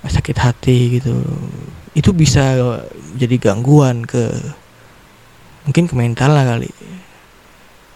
sakit 0.08 0.36
hati 0.36 0.98
gitu. 0.98 1.14
Itu 1.94 2.10
bisa 2.12 2.58
jadi 3.14 3.36
gangguan 3.38 4.08
ke 4.08 4.32
mungkin 5.68 5.86
ke 5.86 5.94
mental 5.94 6.34
lah 6.34 6.44
kali. 6.56 6.72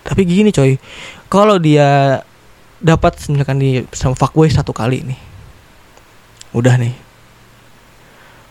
Tapi 0.06 0.20
gini 0.28 0.54
coy 0.54 0.78
kalau 1.32 1.56
dia 1.58 2.20
dapat 2.82 3.14
misalkan 3.30 3.62
di 3.62 3.86
sama 3.94 4.18
fuckboy 4.18 4.50
satu 4.50 4.74
kali 4.74 5.06
nih 5.06 5.20
udah 6.52 6.74
nih 6.76 6.92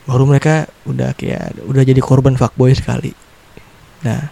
baru 0.05 0.25
mereka 0.25 0.65
udah 0.89 1.13
kayak 1.13 1.61
udah 1.65 1.83
jadi 1.85 2.01
korban 2.01 2.33
fuckboy 2.37 2.73
sekali. 2.73 3.13
Nah 4.05 4.29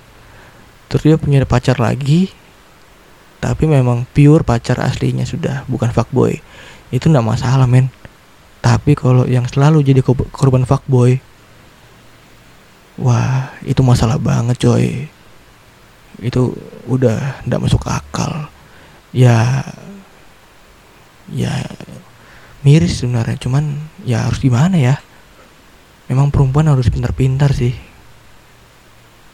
terus 0.90 1.06
dia 1.06 1.16
punya 1.22 1.46
pacar 1.46 1.78
lagi 1.78 2.34
tapi 3.40 3.70
memang 3.70 4.04
pure 4.10 4.44
pacar 4.44 4.82
aslinya 4.82 5.24
sudah 5.24 5.64
bukan 5.70 5.94
fuckboy. 5.94 6.42
Itu 6.90 7.08
nggak 7.08 7.26
masalah 7.26 7.70
men. 7.70 7.94
Tapi 8.60 8.98
kalau 8.98 9.24
yang 9.24 9.48
selalu 9.48 9.86
jadi 9.86 10.02
korban 10.34 10.68
fuckboy 10.68 11.22
wah 13.00 13.56
itu 13.64 13.80
masalah 13.86 14.20
banget 14.20 14.60
coy. 14.60 15.08
Itu 16.20 16.58
udah 16.90 17.46
nggak 17.48 17.62
masuk 17.64 17.88
akal. 17.88 18.52
Ya 19.16 19.64
ya 21.30 21.54
miris 22.66 23.00
sebenarnya 23.00 23.38
cuman 23.40 23.78
ya 24.04 24.28
harus 24.28 24.42
gimana 24.42 24.76
ya 24.76 25.00
memang 26.10 26.34
perempuan 26.34 26.68
harus 26.68 26.90
pintar-pintar 26.90 27.54
sih. 27.56 27.72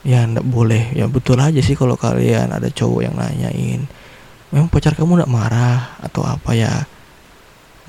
Ya 0.06 0.22
ndak 0.28 0.46
boleh. 0.46 0.94
Ya 0.94 1.10
betul 1.10 1.42
aja 1.42 1.58
sih 1.64 1.74
kalau 1.74 1.98
kalian 1.98 2.54
ada 2.54 2.70
cowok 2.70 3.02
yang 3.02 3.16
nanyain 3.18 3.88
memang 4.56 4.72
pacar 4.72 4.96
kamu 4.96 5.20
ndak 5.20 5.32
marah 5.32 6.00
atau 6.00 6.24
apa 6.24 6.56
ya? 6.56 6.88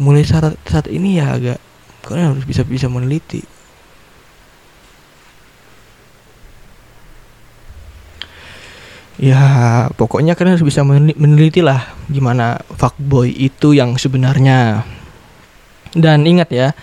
Mulai 0.02 0.26
saat 0.26 0.58
saat 0.66 0.90
ini 0.90 1.22
ya 1.22 1.38
agak 1.38 1.58
kalian 2.02 2.34
harus 2.34 2.42
bisa 2.42 2.66
bisa 2.66 2.90
meneliti. 2.90 3.46
Ya 9.16 9.40
pokoknya 9.96 10.36
kalian 10.36 10.60
harus 10.60 10.66
bisa 10.66 10.84
meneliti 10.84 11.64
lah 11.64 11.96
gimana 12.12 12.60
fuckboy 12.76 13.32
itu 13.32 13.72
yang 13.72 13.96
sebenarnya. 13.96 14.84
Dan 15.96 16.28
ingat 16.28 16.52
ya 16.52 16.76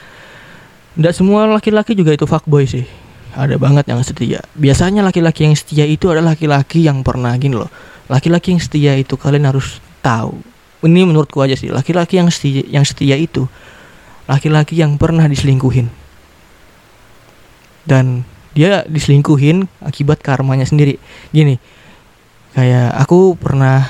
tidak 0.94 1.14
semua 1.18 1.50
laki-laki 1.50 1.98
juga 1.98 2.14
itu 2.14 2.30
fuckboy 2.30 2.70
sih. 2.70 2.86
Ada 3.34 3.58
banget 3.58 3.90
yang 3.90 3.98
setia. 4.06 4.46
Biasanya 4.54 5.02
laki-laki 5.02 5.50
yang 5.50 5.58
setia 5.58 5.90
itu 5.90 6.06
adalah 6.14 6.38
laki-laki 6.38 6.86
yang 6.86 7.02
pernah 7.02 7.34
gini 7.34 7.58
loh. 7.58 7.70
Laki-laki 8.06 8.54
yang 8.54 8.62
setia 8.62 8.94
itu 8.94 9.18
kalian 9.18 9.50
harus 9.50 9.82
tahu. 10.06 10.38
Ini 10.86 11.10
menurutku 11.10 11.42
aja 11.42 11.58
sih. 11.58 11.74
Laki-laki 11.74 12.22
yang 12.22 12.30
setia, 12.30 12.62
yang 12.70 12.86
setia 12.86 13.18
itu 13.18 13.50
laki-laki 14.30 14.78
yang 14.78 15.02
pernah 15.02 15.26
diselingkuhin. 15.26 15.90
Dan 17.84 18.22
dia 18.54 18.86
diselingkuhin 18.86 19.66
akibat 19.82 20.22
karmanya 20.22 20.70
sendiri. 20.70 21.02
Gini, 21.34 21.58
kayak 22.54 23.02
aku 23.02 23.34
pernah 23.34 23.90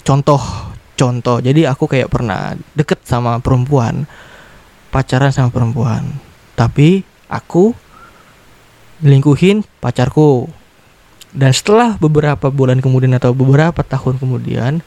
contoh 0.00 0.40
contoh. 0.96 1.42
Jadi 1.42 1.68
aku 1.68 1.84
kayak 1.84 2.08
pernah 2.08 2.56
deket 2.72 3.04
sama 3.04 3.38
perempuan 3.44 4.08
pacaran 4.94 5.34
sama 5.34 5.50
perempuan. 5.50 6.06
Tapi 6.54 7.02
aku 7.26 7.74
lingkuhin 9.02 9.66
pacarku. 9.82 10.46
Dan 11.34 11.50
setelah 11.50 11.98
beberapa 11.98 12.46
bulan 12.54 12.78
kemudian 12.78 13.18
atau 13.18 13.34
beberapa 13.34 13.82
tahun 13.82 14.22
kemudian 14.22 14.78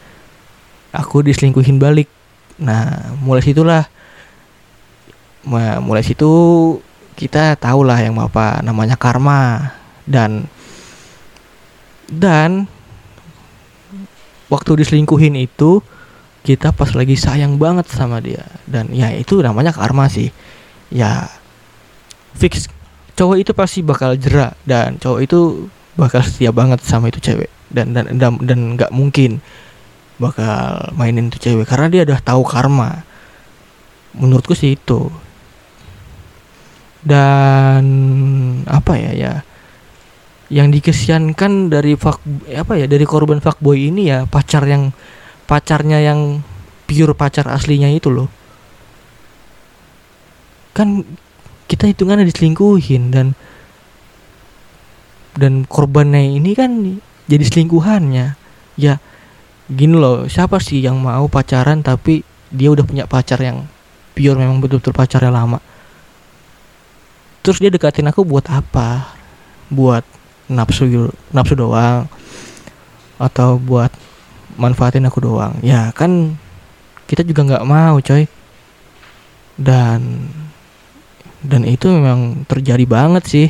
aku 0.95 1.27
diselingkuhin 1.27 1.75
balik. 1.75 2.07
Nah 2.55 3.11
mulai 3.19 3.43
situlah. 3.43 3.83
Mulai 5.83 6.03
situ 6.07 6.31
kita 7.19 7.59
tahulah 7.59 7.99
yang 7.99 8.15
apa 8.23 8.63
namanya 8.63 8.95
karma. 8.95 9.75
Dan 10.07 10.47
dan 12.07 12.71
waktu 14.47 14.79
diselingkuhin 14.79 15.35
itu 15.35 15.83
kita 16.47 16.71
pas 16.71 16.87
lagi 16.95 17.19
sayang 17.19 17.59
banget 17.59 17.91
sama 17.91 18.23
dia. 18.23 18.47
Dan 18.63 18.95
ya 18.95 19.11
itu 19.11 19.43
namanya 19.43 19.75
karma 19.75 20.07
sih. 20.07 20.31
Ya 20.87 21.27
fix. 22.39 22.71
Cowok 23.19 23.37
itu 23.43 23.51
pasti 23.51 23.83
bakal 23.83 24.15
jerak 24.15 24.55
dan 24.63 24.95
cowok 24.95 25.19
itu 25.25 25.67
bakal 25.99 26.23
setia 26.23 26.55
banget 26.55 26.79
sama 26.87 27.11
itu 27.11 27.19
cewek. 27.19 27.51
Dan 27.67 27.91
dan 27.91 28.15
dan 28.15 28.39
dan 28.39 28.79
nggak 28.79 28.95
mungkin 28.95 29.43
bakal 30.15 30.87
mainin 30.95 31.27
itu 31.27 31.35
cewek 31.51 31.67
karena 31.67 31.91
dia 31.91 32.01
udah 32.07 32.19
tahu 32.23 32.47
karma. 32.47 33.03
Menurutku 34.15 34.55
sih 34.55 34.79
itu. 34.79 35.11
Dan 37.03 37.83
apa 38.63 38.95
ya 38.95 39.11
ya 39.11 39.33
yang 40.47 40.71
dikesiankan 40.71 41.67
dari 41.67 41.99
fuck 41.99 42.23
apa 42.55 42.79
ya 42.79 42.87
dari 42.87 43.03
korban 43.03 43.43
fuckboy 43.43 43.91
ini 43.91 44.07
ya 44.07 44.23
pacar 44.23 44.63
yang 44.63 44.95
pacarnya 45.47 46.03
yang 46.03 46.43
pure 46.85 47.15
pacar 47.15 47.47
aslinya 47.47 47.87
itu 47.89 48.11
loh. 48.11 48.27
Kan 50.75 51.07
kita 51.67 51.87
hitungannya 51.89 52.27
diselingkuhin 52.27 53.09
dan 53.09 53.33
dan 55.39 55.63
korbannya 55.65 56.37
ini 56.37 56.51
kan 56.53 57.01
jadi 57.25 57.43
selingkuhannya. 57.47 58.35
Ya 58.77 59.01
gini 59.67 59.95
loh 59.97 60.29
siapa 60.31 60.61
sih 60.63 60.79
yang 60.79 60.99
mau 61.01 61.27
pacaran 61.27 61.83
tapi 61.83 62.23
dia 62.47 62.71
udah 62.71 62.87
punya 62.87 63.03
pacar 63.03 63.39
yang 63.43 63.67
pure 64.15 64.37
memang 64.39 64.59
betul-betul 64.59 64.93
pacarnya 64.93 65.31
lama? 65.31 65.59
Terus 67.41 67.63
dia 67.63 67.71
dekatin 67.71 68.11
aku 68.11 68.27
buat 68.27 68.47
apa? 68.51 69.15
Buat 69.71 70.03
nafsu 70.47 71.11
nafsu 71.31 71.55
doang 71.55 72.07
atau 73.19 73.57
buat 73.59 73.91
manfaatin 74.57 75.07
aku 75.07 75.23
doang. 75.23 75.55
Ya 75.63 75.89
kan 75.93 76.35
kita 77.05 77.23
juga 77.23 77.45
nggak 77.47 77.65
mau 77.65 77.97
coy. 78.01 78.27
Dan 79.57 80.29
dan 81.41 81.61
itu 81.63 81.87
memang 81.89 82.45
terjadi 82.49 82.85
banget 82.85 83.23
sih. 83.25 83.47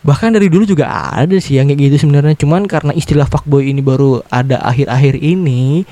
Bahkan 0.00 0.32
dari 0.32 0.48
dulu 0.48 0.64
juga 0.64 0.88
ada 0.88 1.36
sih 1.36 1.60
yang 1.60 1.68
kayak 1.68 1.92
gitu 1.92 2.08
sebenarnya. 2.08 2.38
Cuman 2.38 2.64
karena 2.64 2.96
istilah 2.96 3.28
fuckboy 3.28 3.68
ini 3.68 3.84
baru 3.84 4.24
ada 4.32 4.62
akhir-akhir 4.64 5.20
ini 5.20 5.84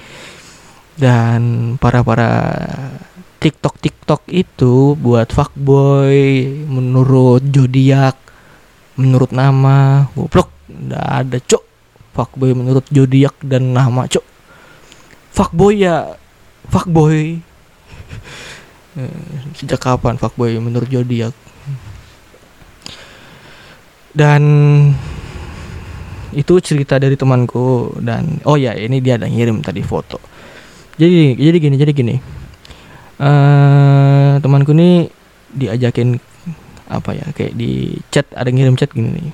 dan 0.99 1.75
para 1.79 2.03
para 2.03 2.31
TikTok 3.39 3.79
TikTok 3.79 4.23
itu 4.35 4.99
buat 4.99 5.31
fuckboy 5.31 6.43
menurut 6.67 7.39
zodiak 7.55 8.19
menurut 8.99 9.31
nama 9.31 10.11
goblok 10.19 10.51
nggak 10.67 11.07
ada 11.07 11.39
cok 11.39 11.65
fuckboy 12.19 12.51
menurut 12.51 12.83
zodiak 12.91 13.39
dan 13.47 13.71
nama 13.71 14.11
cok 14.11 14.27
fuckboy 15.39 15.87
ya. 15.87 16.19
Fuckboy. 16.67 17.39
Eh, 18.99 19.23
sejak 19.55 19.79
kapan 19.79 20.19
fuckboy 20.19 20.59
menurut 20.59 20.91
zodiak 20.91 21.31
dan 24.19 24.43
itu 26.35 26.59
cerita 26.59 26.99
dari 26.99 27.15
temanku 27.15 27.95
dan 28.03 28.43
oh 28.43 28.59
ya 28.59 28.75
ini 28.75 28.99
dia 28.99 29.15
ada 29.15 29.31
ngirim 29.31 29.63
tadi 29.63 29.87
foto. 29.87 30.19
Jadi 30.99 31.39
jadi 31.39 31.57
gini 31.63 31.77
jadi 31.79 31.93
gini. 31.95 32.17
Uh, 33.23 34.43
temanku 34.43 34.75
ini 34.75 35.07
diajakin 35.55 36.19
apa 36.91 37.11
ya 37.15 37.27
kayak 37.31 37.55
di 37.55 38.03
chat 38.11 38.27
ada 38.35 38.51
ngirim 38.51 38.79
chat 38.79 38.95
gini 38.95 39.11
nih 39.11 39.29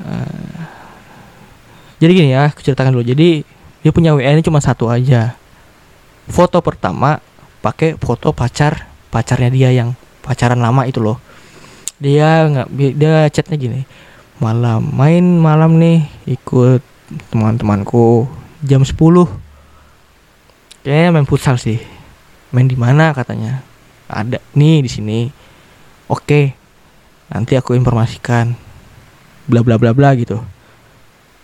uh, 0.00 0.56
jadi 2.00 2.12
gini 2.12 2.28
ya 2.36 2.52
aku 2.52 2.60
ceritakan 2.60 3.00
dulu. 3.00 3.04
Jadi 3.08 3.55
dia 3.86 3.94
punya 3.94 4.18
WA 4.18 4.34
ini 4.34 4.42
cuma 4.42 4.58
satu 4.58 4.90
aja. 4.90 5.38
Foto 6.26 6.58
pertama 6.58 7.22
pakai 7.62 7.94
foto 7.94 8.34
pacar 8.34 8.90
pacarnya 9.14 9.46
dia 9.46 9.70
yang 9.70 9.94
pacaran 10.26 10.58
lama 10.58 10.82
itu 10.90 10.98
loh. 10.98 11.22
Dia 12.02 12.50
nggak 12.50 12.66
dia 12.98 13.30
chatnya 13.30 13.54
gini 13.54 13.86
malam 14.42 14.90
main 14.90 15.22
malam 15.38 15.78
nih 15.78 16.02
ikut 16.26 16.82
teman-temanku. 17.30 18.26
Jam 18.66 18.82
10 18.82 18.90
kayaknya 20.82 21.14
main 21.14 21.30
futsal 21.30 21.54
sih. 21.54 21.78
Main 22.50 22.66
di 22.66 22.74
mana 22.74 23.14
katanya? 23.14 23.62
Ada 24.10 24.42
nih 24.58 24.82
di 24.82 24.90
sini. 24.90 25.30
Oke 26.10 26.58
nanti 27.30 27.54
aku 27.54 27.78
informasikan. 27.78 28.50
Bla 29.46 29.62
bla 29.62 29.78
bla 29.78 29.94
bla 29.94 30.10
gitu. 30.18 30.42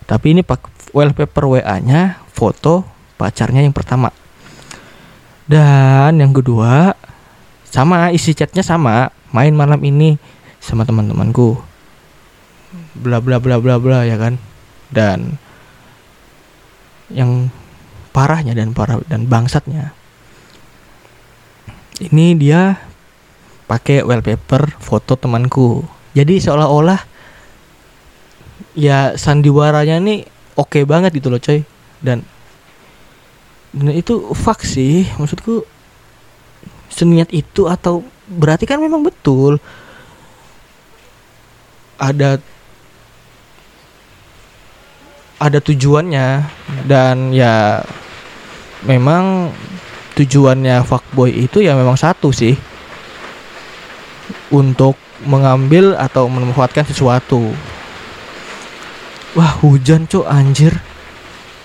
Tapi 0.03 0.35
ini 0.35 0.43
pak 0.43 0.82
wallpaper 0.93 1.49
WA 1.49 1.77
nya 1.81 2.21
foto 2.31 2.87
pacarnya 3.19 3.65
yang 3.65 3.75
pertama. 3.75 4.13
Dan 5.43 6.21
yang 6.21 6.31
kedua 6.31 6.95
sama 7.67 8.13
isi 8.15 8.31
chatnya 8.31 8.63
sama 8.63 9.11
main 9.33 9.51
malam 9.51 9.81
ini 9.83 10.15
sama 10.63 10.87
teman-temanku. 10.87 11.59
Bla 12.95 13.19
bla 13.19 13.41
bla 13.43 13.59
bla 13.59 13.75
bla 13.81 14.07
ya 14.07 14.15
kan? 14.15 14.39
Dan 14.93 15.35
yang 17.11 17.51
parahnya 18.15 18.55
dan 18.55 18.71
parah 18.71 19.01
dan 19.09 19.25
bangsatnya 19.27 19.91
ini 22.01 22.33
dia 22.33 22.79
pakai 23.69 24.01
wallpaper 24.01 24.75
foto 24.81 25.15
temanku. 25.15 25.85
Jadi 26.13 26.41
seolah-olah 26.41 26.99
ya 28.73 29.13
sandiwaranya 29.15 30.01
nih 30.01 30.25
oke 30.53 30.69
okay 30.69 30.83
banget 30.83 31.17
gitu 31.17 31.29
loh 31.33 31.41
coy. 31.41 31.61
Dan 32.03 32.25
dan 33.73 33.89
itu 33.89 34.33
fuck 34.37 34.61
sih 34.61 35.09
maksudku 35.17 35.65
seniat 36.93 37.33
itu 37.33 37.65
atau 37.65 38.05
berarti 38.29 38.69
kan 38.69 38.77
memang 38.77 39.01
betul. 39.01 39.57
Ada 41.97 42.37
ada 45.41 45.59
tujuannya 45.59 46.27
dan 46.87 47.35
ya 47.35 47.83
memang 48.85 49.51
tujuannya 50.13 50.85
fuckboy 50.85 51.33
itu 51.33 51.63
ya 51.63 51.73
memang 51.73 51.97
satu 51.97 52.29
sih. 52.29 52.53
Untuk 54.53 54.93
mengambil 55.25 55.97
atau 55.97 56.27
memanfaatkan 56.29 56.85
sesuatu 56.85 57.55
wah 59.33 59.51
hujan 59.61 60.05
cok 60.05 60.25
anjir. 60.29 60.77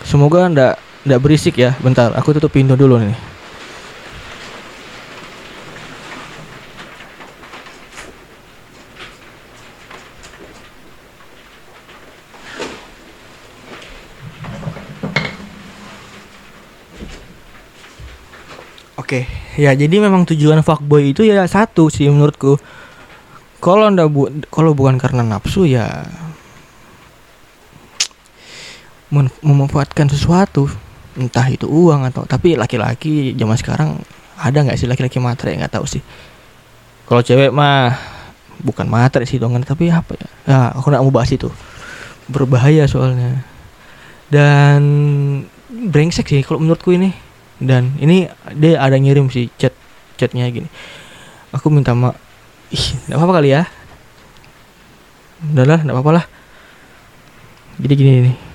Semoga 0.05 0.49
ndak 0.49 0.81
ndak 1.05 1.21
berisik 1.21 1.61
ya. 1.61 1.77
Bentar 1.85 2.13
aku 2.17 2.33
tutup 2.37 2.53
pintu 2.53 2.75
dulu 2.77 2.97
nih. 3.01 3.17
Oke, 19.09 19.25
ya 19.57 19.73
jadi 19.73 20.05
memang 20.05 20.29
tujuan 20.29 20.61
fuckboy 20.61 21.17
itu 21.17 21.25
ya 21.25 21.41
satu 21.49 21.89
sih 21.89 22.13
menurutku. 22.13 22.61
Kalau 23.57 23.89
ndak 23.89 24.09
bu 24.13 24.29
kalau 24.53 24.77
bukan 24.77 25.01
karena 25.01 25.25
nafsu 25.25 25.65
ya 25.65 26.05
memanfaatkan 29.11 30.13
sesuatu 30.13 30.69
entah 31.19 31.49
itu 31.51 31.67
uang 31.67 32.07
atau 32.07 32.23
tapi 32.29 32.55
laki-laki 32.55 33.35
zaman 33.35 33.59
sekarang 33.59 33.99
ada 34.39 34.59
nggak 34.63 34.79
sih 34.79 34.87
laki-laki 34.87 35.19
matre 35.19 35.57
nggak 35.59 35.75
tahu 35.75 35.87
sih. 35.89 36.03
Kalau 37.09 37.25
cewek 37.25 37.51
mah 37.51 37.97
bukan 38.63 38.87
matre 38.87 39.27
sih 39.27 39.41
dong 39.41 39.59
tapi 39.65 39.91
apa 39.91 40.15
ya? 40.15 40.29
Ya 40.47 40.59
aku 40.77 40.93
nggak 40.93 41.03
mau 41.03 41.11
bahas 41.11 41.33
itu. 41.35 41.51
Berbahaya 42.31 42.87
soalnya. 42.87 43.43
Dan 44.29 44.83
brengsek 45.69 46.29
sih 46.29 46.45
kalau 46.47 46.63
menurutku 46.63 46.95
ini. 46.95 47.11
Dan 47.59 47.99
ini 47.99 48.31
dia 48.55 48.79
ada 48.79 48.95
ngirim 48.95 49.27
sih 49.33 49.51
chat 49.59 49.75
chatnya 50.15 50.47
gini. 50.47 50.71
Aku 51.51 51.73
minta 51.73 51.97
ma 51.97 52.15
ih 52.71 52.87
nggak 53.11 53.19
apa-apa 53.19 53.35
kali 53.43 53.51
ya. 53.57 53.67
Udahlah 55.43 55.83
nggak 55.83 55.97
apa-apa 55.99 56.13
lah. 56.23 56.25
Jadi 57.83 57.95
gini 57.99 58.13
nih 58.31 58.48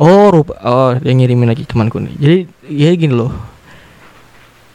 oh 0.00 0.28
rupa 0.32 0.54
oh 0.64 0.92
dia 0.96 1.12
ngirimin 1.12 1.48
lagi 1.48 1.64
temanku 1.64 2.00
nih 2.02 2.14
jadi 2.16 2.38
ya 2.68 2.90
gini 2.96 3.14
loh 3.14 3.32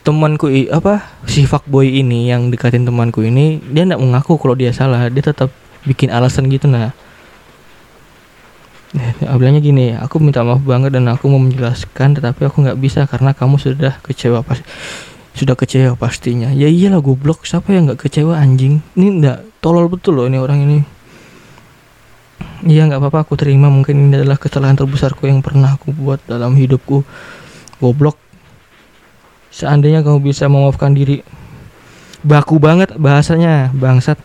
temanku 0.01 0.49
apa 0.73 1.05
si 1.29 1.45
fuckboy 1.45 1.85
ini 2.01 2.33
yang 2.33 2.49
dekatin 2.49 2.85
temanku 2.85 3.21
ini 3.21 3.61
dia 3.69 3.85
nggak 3.85 4.01
mengaku 4.01 4.37
kalau 4.41 4.57
dia 4.57 4.73
salah 4.73 5.05
dia 5.13 5.21
tetap 5.21 5.53
bikin 5.85 6.09
alasan 6.09 6.49
gitu 6.49 6.65
nah 6.65 6.93
Nah, 8.91 9.39
bilangnya 9.39 9.63
gini, 9.63 9.95
aku 9.95 10.19
minta 10.19 10.43
maaf 10.43 10.59
banget 10.67 10.91
dan 10.91 11.07
aku 11.07 11.31
mau 11.31 11.39
menjelaskan, 11.39 12.19
tetapi 12.19 12.43
aku 12.43 12.59
nggak 12.59 12.75
bisa 12.75 13.07
karena 13.07 13.31
kamu 13.31 13.55
sudah 13.55 13.95
kecewa 14.03 14.43
pas 14.43 14.59
sudah 15.31 15.55
kecewa 15.55 15.95
pastinya. 15.95 16.51
Ya 16.51 16.67
iyalah 16.67 16.99
goblok, 16.99 17.47
siapa 17.47 17.71
yang 17.71 17.87
nggak 17.87 18.03
kecewa 18.03 18.35
anjing? 18.35 18.83
Ini 18.99 19.07
nggak 19.23 19.63
tolol 19.63 19.87
betul 19.87 20.19
loh 20.19 20.27
ini 20.27 20.35
orang 20.43 20.67
ini. 20.67 20.83
Iya 22.61 22.85
nggak 22.87 23.01
apa-apa, 23.01 23.25
aku 23.25 23.33
terima. 23.39 23.67
Mungkin 23.67 24.09
ini 24.09 24.13
adalah 24.21 24.37
kesalahan 24.37 24.77
terbesarku 24.77 25.25
yang 25.25 25.41
pernah 25.41 25.75
aku 25.75 25.93
buat 25.95 26.21
dalam 26.29 26.53
hidupku. 26.53 27.03
Goblok. 27.81 28.17
Seandainya 29.51 29.99
kamu 30.05 30.23
bisa 30.23 30.47
memaafkan 30.47 30.95
diri, 30.95 31.25
baku 32.23 32.61
banget 32.61 32.95
bahasanya, 32.95 33.73
bangsat. 33.75 34.15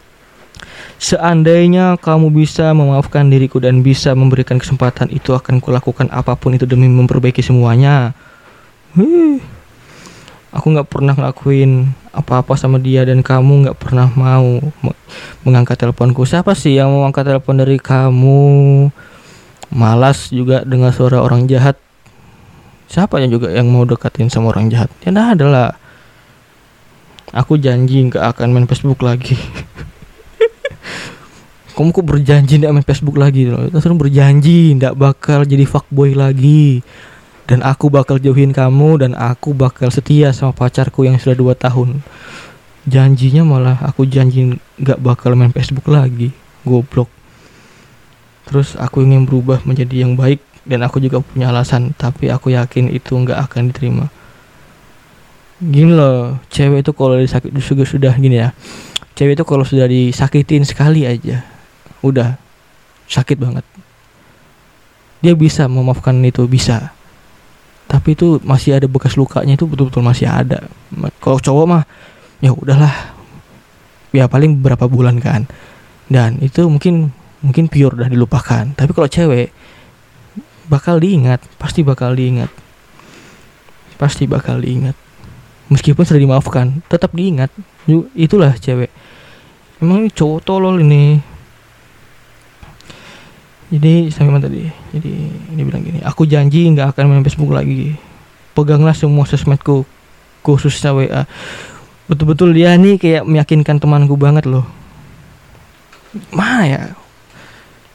Seandainya 0.97 1.99
kamu 2.01 2.33
bisa 2.33 2.73
memaafkan 2.73 3.29
diriku 3.29 3.61
dan 3.61 3.85
bisa 3.85 4.17
memberikan 4.17 4.57
kesempatan 4.57 5.13
itu 5.13 5.37
akan 5.37 5.61
kulakukan 5.61 6.09
apa 6.09 6.39
pun 6.39 6.57
itu 6.57 6.65
demi 6.65 6.89
memperbaiki 6.89 7.45
semuanya. 7.45 8.17
Hih. 8.97 9.56
Aku 10.57 10.73
nggak 10.73 10.89
pernah 10.89 11.13
ngelakuin 11.13 11.93
apa-apa 12.17 12.57
sama 12.57 12.81
dia 12.81 13.05
dan 13.05 13.21
kamu 13.21 13.69
nggak 13.69 13.77
pernah 13.77 14.09
mau 14.17 14.57
mengangkat 15.45 15.77
teleponku. 15.77 16.25
Siapa 16.25 16.57
sih 16.57 16.81
yang 16.81 16.89
mau 16.89 17.05
angkat 17.05 17.29
telepon 17.29 17.61
dari 17.61 17.77
kamu? 17.77 18.89
Malas 19.69 20.33
juga 20.33 20.65
dengan 20.65 20.97
suara 20.97 21.21
orang 21.21 21.45
jahat. 21.45 21.77
Siapa 22.89 23.21
yang 23.21 23.37
juga 23.37 23.53
yang 23.53 23.69
mau 23.69 23.85
deketin 23.85 24.33
sama 24.33 24.55
orang 24.55 24.73
jahat? 24.73 24.89
Ya 25.05 25.13
nah 25.13 25.37
adalah. 25.37 25.77
Aku 27.37 27.61
janji 27.61 28.09
nggak 28.09 28.23
akan 28.33 28.49
main 28.57 28.65
Facebook 28.65 29.05
lagi. 29.05 29.37
kamu 31.77 31.93
kok 31.93 32.07
berjanji 32.09 32.57
tidak 32.57 32.73
main 32.73 32.87
Facebook 32.89 33.21
lagi 33.21 33.45
loh 33.45 33.69
berjanji 33.69 34.73
tidak 34.73 34.97
bakal 34.97 35.45
jadi 35.45 35.69
fuckboy 35.69 36.17
lagi 36.17 36.81
dan 37.47 37.63
aku 37.63 37.87
bakal 37.87 38.19
jauhin 38.19 38.51
kamu 38.51 38.99
dan 39.07 39.13
aku 39.15 39.55
bakal 39.55 39.87
setia 39.95 40.35
sama 40.35 40.51
pacarku 40.51 41.07
yang 41.07 41.15
sudah 41.15 41.39
dua 41.39 41.55
tahun. 41.55 42.03
Janjinya 42.87 43.47
malah 43.47 43.79
aku 43.83 44.07
janji 44.07 44.59
nggak 44.79 44.99
bakal 44.99 45.39
main 45.39 45.55
Facebook 45.55 45.87
lagi 45.87 46.35
goblok. 46.67 47.07
Terus 48.47 48.75
aku 48.79 49.03
ingin 49.07 49.27
berubah 49.27 49.63
menjadi 49.63 50.07
yang 50.07 50.19
baik 50.19 50.43
dan 50.67 50.83
aku 50.83 50.99
juga 50.99 51.23
punya 51.23 51.55
alasan 51.55 51.95
tapi 51.95 52.31
aku 52.31 52.51
yakin 52.51 52.91
itu 52.91 53.15
nggak 53.15 53.39
akan 53.47 53.71
diterima. 53.71 54.07
Gini 55.63 55.95
loh 55.95 56.43
cewek 56.51 56.83
itu 56.83 56.91
kalau 56.95 57.15
disakit 57.19 57.55
sudah 57.63 57.87
sudah 57.87 58.15
gini 58.19 58.43
ya. 58.43 58.51
Cewek 59.15 59.39
itu 59.39 59.45
kalau 59.47 59.63
sudah 59.63 59.87
disakitin 59.87 60.67
sekali 60.67 61.07
aja 61.07 61.47
udah 62.03 62.39
sakit 63.07 63.39
banget. 63.39 63.63
Dia 65.23 65.35
bisa 65.39 65.71
memaafkan 65.71 66.19
itu 66.23 66.45
bisa 66.51 66.96
tapi 67.87 68.19
itu 68.19 68.43
masih 68.43 68.83
ada 68.83 68.91
bekas 68.91 69.15
lukanya 69.15 69.55
itu 69.55 69.63
betul-betul 69.63 70.03
masih 70.03 70.27
ada. 70.27 70.67
Kalau 71.23 71.39
cowok 71.39 71.65
mah 71.71 71.83
ya 72.43 72.51
udahlah. 72.51 73.15
Ya 74.11 74.27
paling 74.27 74.59
beberapa 74.59 74.91
bulan 74.91 75.23
kan. 75.23 75.47
Dan 76.11 76.43
itu 76.43 76.67
mungkin 76.67 77.15
mungkin 77.47 77.71
pure 77.71 77.95
udah 77.95 78.11
dilupakan. 78.11 78.75
Tapi 78.75 78.91
kalau 78.91 79.07
cewek 79.07 79.55
bakal 80.67 80.99
diingat. 80.99 81.39
Pasti 81.63 81.87
bakal 81.87 82.19
diingat. 82.19 82.51
Pasti 84.03 84.27
bakal 84.27 84.67
diingat. 84.67 84.99
Meskipun 85.71 86.03
sudah 86.03 86.19
dimaafkan 86.19 86.83
tetap 86.91 87.15
diingat. 87.15 87.55
Itulah 88.19 88.59
cewek. 88.59 88.91
Emang 89.79 90.11
cowok 90.11 90.41
tolol 90.43 90.83
ini 90.83 91.23
jadi 93.67 94.15
sampai 94.15 94.31
mana 94.31 94.47
tadi 94.47 94.71
jadi 94.95 95.13
ini 95.51 95.61
bilang 95.67 95.83
gini 95.83 95.99
aku 96.07 96.23
janji 96.23 96.71
nggak 96.71 96.95
akan 96.95 97.11
main 97.11 97.27
Facebook 97.27 97.51
lagi. 97.51 97.99
Peganglah 98.57 98.97
semua 98.97 99.29
sosmedku 99.29 99.85
khususnya 100.41 100.95
WA 100.95 101.23
betul-betul 102.07 102.55
dia 102.55 102.79
nih 102.79 102.97
kayak 102.97 103.27
meyakinkan 103.27 103.83
temanku 103.83 104.15
banget 104.15 104.47
loh. 104.47 104.65
Mana 106.31 106.65
ya? 106.65 106.83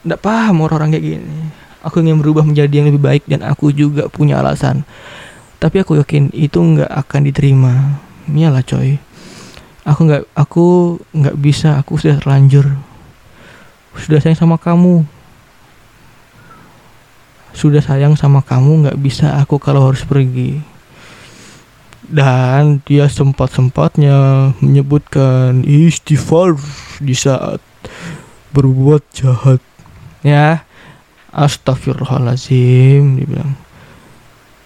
Nggak 0.04 0.20
paham 0.20 0.62
orang-orang 0.62 0.94
kayak 0.94 1.04
gini. 1.04 1.36
Aku 1.82 1.98
ingin 1.98 2.22
berubah 2.22 2.46
menjadi 2.46 2.70
yang 2.78 2.86
lebih 2.92 3.02
baik 3.02 3.24
dan 3.26 3.42
aku 3.42 3.74
juga 3.74 4.06
punya 4.06 4.38
alasan. 4.38 4.86
Tapi 5.58 5.82
aku 5.82 5.98
yakin 5.98 6.30
itu 6.30 6.58
nggak 6.58 6.90
akan 6.90 7.20
diterima. 7.26 7.98
Iyalah 8.30 8.62
coy. 8.62 9.02
Aku 9.82 10.00
nggak 10.06 10.22
aku 10.38 10.66
nggak 11.10 11.36
bisa 11.42 11.80
aku 11.80 11.98
sudah 11.98 12.22
terlanjur. 12.22 12.70
Sudah 13.98 14.22
sayang 14.22 14.38
sama 14.38 14.60
kamu 14.60 15.02
sudah 17.52 17.84
sayang 17.84 18.16
sama 18.16 18.40
kamu 18.40 18.88
nggak 18.88 18.98
bisa 19.00 19.36
aku 19.36 19.60
kalau 19.60 19.92
harus 19.92 20.04
pergi. 20.04 20.60
Dan 22.12 22.84
dia 22.84 23.08
sempat-sempatnya 23.08 24.52
menyebutkan 24.60 25.64
istighfar 25.64 26.58
di 27.00 27.16
saat 27.16 27.62
berbuat 28.52 29.00
jahat. 29.16 29.60
Ya 30.20 30.64
astagfirullahalazim 31.32 33.16
dia 33.16 33.26
bilang. 33.28 33.52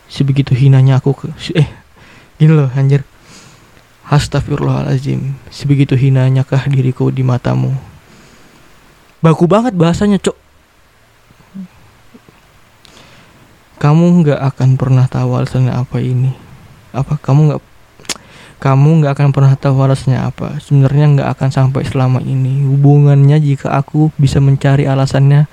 Sebegitu 0.07 0.55
hinanya 0.55 1.03
aku 1.03 1.15
ke 1.15 1.27
eh 1.55 1.69
gini 2.39 2.55
loh 2.55 2.71
anjir. 2.75 3.03
Astagfirullahaladzim 4.07 5.35
Sebegitu 5.51 5.99
hinanya 5.99 6.47
kah 6.47 6.63
diriku 6.71 7.11
di 7.11 7.27
matamu? 7.27 7.75
Baku 9.19 9.51
banget 9.51 9.75
bahasanya 9.75 10.23
cok 10.23 10.46
Kamu 13.77 14.25
nggak 14.25 14.41
akan 14.41 14.81
pernah 14.81 15.05
tahu 15.05 15.37
alasannya 15.37 15.73
apa 15.73 16.01
ini. 16.01 16.33
Apa 16.97 17.21
kamu 17.21 17.41
nggak 17.53 17.63
kamu 18.57 19.05
nggak 19.05 19.13
akan 19.13 19.29
pernah 19.37 19.53
tahu 19.53 19.77
alasannya 19.85 20.21
apa. 20.25 20.57
Sebenarnya 20.65 21.07
nggak 21.13 21.29
akan 21.37 21.49
sampai 21.53 21.85
selama 21.85 22.25
ini. 22.25 22.65
Hubungannya 22.65 23.37
jika 23.37 23.77
aku 23.77 24.09
bisa 24.17 24.41
mencari 24.41 24.89
alasannya 24.89 25.45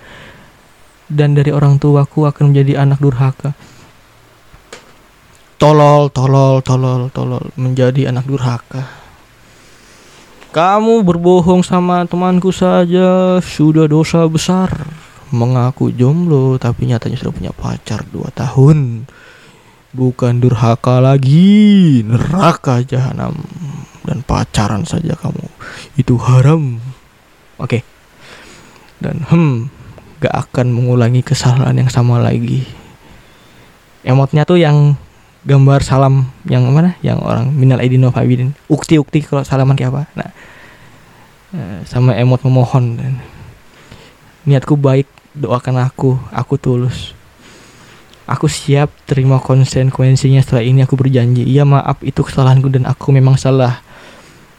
dan 1.12 1.36
dari 1.36 1.52
orang 1.52 1.78
tuaku 1.78 2.24
akan 2.24 2.56
menjadi 2.56 2.80
anak 2.80 3.04
durhaka. 3.04 3.52
Tolol, 5.60 6.12
tolol, 6.12 6.60
tolol, 6.60 7.08
tolol, 7.12 7.44
menjadi 7.60 8.12
anak 8.12 8.28
durhaka. 8.28 8.84
Kamu 10.54 11.02
berbohong 11.02 11.66
sama 11.66 12.06
temanku 12.06 12.54
saja. 12.56 13.40
Sudah 13.44 13.90
dosa 13.90 14.24
besar. 14.30 14.70
Mengaku 15.34 15.90
jomblo 15.90 16.62
tapi 16.62 16.86
nyatanya 16.86 17.18
sudah 17.18 17.34
punya 17.34 17.52
pacar 17.52 18.06
2 18.06 18.30
tahun. 18.38 19.10
Bukan 19.94 20.42
durhaka 20.42 21.02
lagi, 21.02 22.02
neraka 22.06 22.82
jahanam 22.86 23.38
dan 24.06 24.22
pacaran 24.26 24.86
saja 24.86 25.18
kamu. 25.18 25.46
Itu 25.98 26.18
haram. 26.22 26.78
Oke. 27.58 27.82
Okay. 27.82 27.82
Dan 29.02 29.26
hmm, 29.26 29.56
gak 30.22 30.34
akan 30.50 30.70
mengulangi 30.74 31.26
kesalahan 31.26 31.78
yang 31.78 31.90
sama 31.90 32.22
lagi. 32.22 32.66
Emotnya 34.06 34.46
tuh 34.46 34.62
yang 34.62 34.98
gambar 35.44 35.84
salam 35.84 36.32
yang 36.48 36.64
mana 36.72 36.96
yang 37.04 37.20
orang 37.20 37.52
minal 37.52 37.80
aidin 37.84 38.08
wal 38.08 38.16
ukti 38.72 38.96
ukti 38.96 39.20
kalau 39.20 39.44
salaman 39.44 39.76
kayak 39.76 39.92
apa 39.92 40.04
nah 40.16 40.30
eh, 41.52 41.78
sama 41.84 42.16
emot 42.16 42.40
memohon 42.48 42.96
niatku 44.48 44.80
baik 44.80 45.08
doakan 45.38 45.84
aku 45.84 46.18
aku 46.30 46.56
tulus. 46.58 47.14
Aku 48.24 48.48
siap 48.48 48.88
terima 49.04 49.38
konsekuensinya 49.44 50.40
setelah 50.40 50.64
ini 50.64 50.88
aku 50.88 50.96
berjanji. 50.96 51.44
Iya 51.44 51.68
maaf 51.68 52.00
itu 52.00 52.24
kesalahanku 52.24 52.72
dan 52.72 52.88
aku 52.88 53.12
memang 53.12 53.36
salah. 53.36 53.84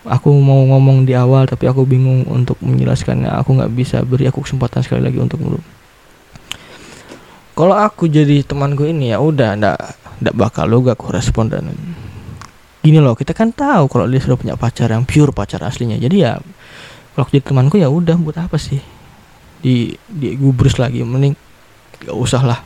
Aku 0.05 0.29
mau 0.37 0.61
ngomong 0.69 1.09
di 1.09 1.17
awal 1.17 1.49
tapi 1.49 1.65
aku 1.65 1.89
bingung 1.89 2.29
untuk 2.29 2.61
menjelaskannya 2.61 3.33
aku 3.41 3.57
nggak 3.57 3.73
bisa 3.73 4.05
beri 4.05 4.29
aku 4.29 4.45
kesempatan 4.45 4.85
sekali 4.85 5.01
lagi 5.01 5.17
untuk 5.17 5.41
dulu 5.41 5.57
kalau 7.55 7.79
aku 7.79 8.11
jadi 8.11 8.43
temanku 8.43 8.83
ini 8.85 9.15
ya 9.15 9.23
udah 9.23 9.55
ndak 9.55 9.79
tidak 10.19 10.35
bakal 10.35 10.67
lo 10.67 10.83
gak 10.83 10.99
koresponden 10.99 11.71
gini 12.83 12.99
loh 13.01 13.15
kita 13.15 13.33
kan 13.33 13.55
tahu 13.55 13.87
kalau 13.87 14.05
dia 14.11 14.21
sudah 14.21 14.37
punya 14.37 14.55
pacar 14.59 14.93
yang 14.93 15.09
pure 15.09 15.33
pacar 15.33 15.63
aslinya. 15.65 15.97
Jadi 15.97 16.21
ya 16.21 16.37
kalau 17.15 17.27
jadi 17.31 17.41
temanku 17.47 17.81
ya 17.81 17.89
udah 17.89 18.19
buat 18.21 18.37
apa 18.37 18.61
sih 18.61 18.83
di 19.65 19.97
di 20.05 20.37
gubris 20.37 20.77
lagi. 20.77 21.01
Mending 21.01 21.33
gak 22.05 22.13
usah 22.13 22.45
lah. 22.45 22.61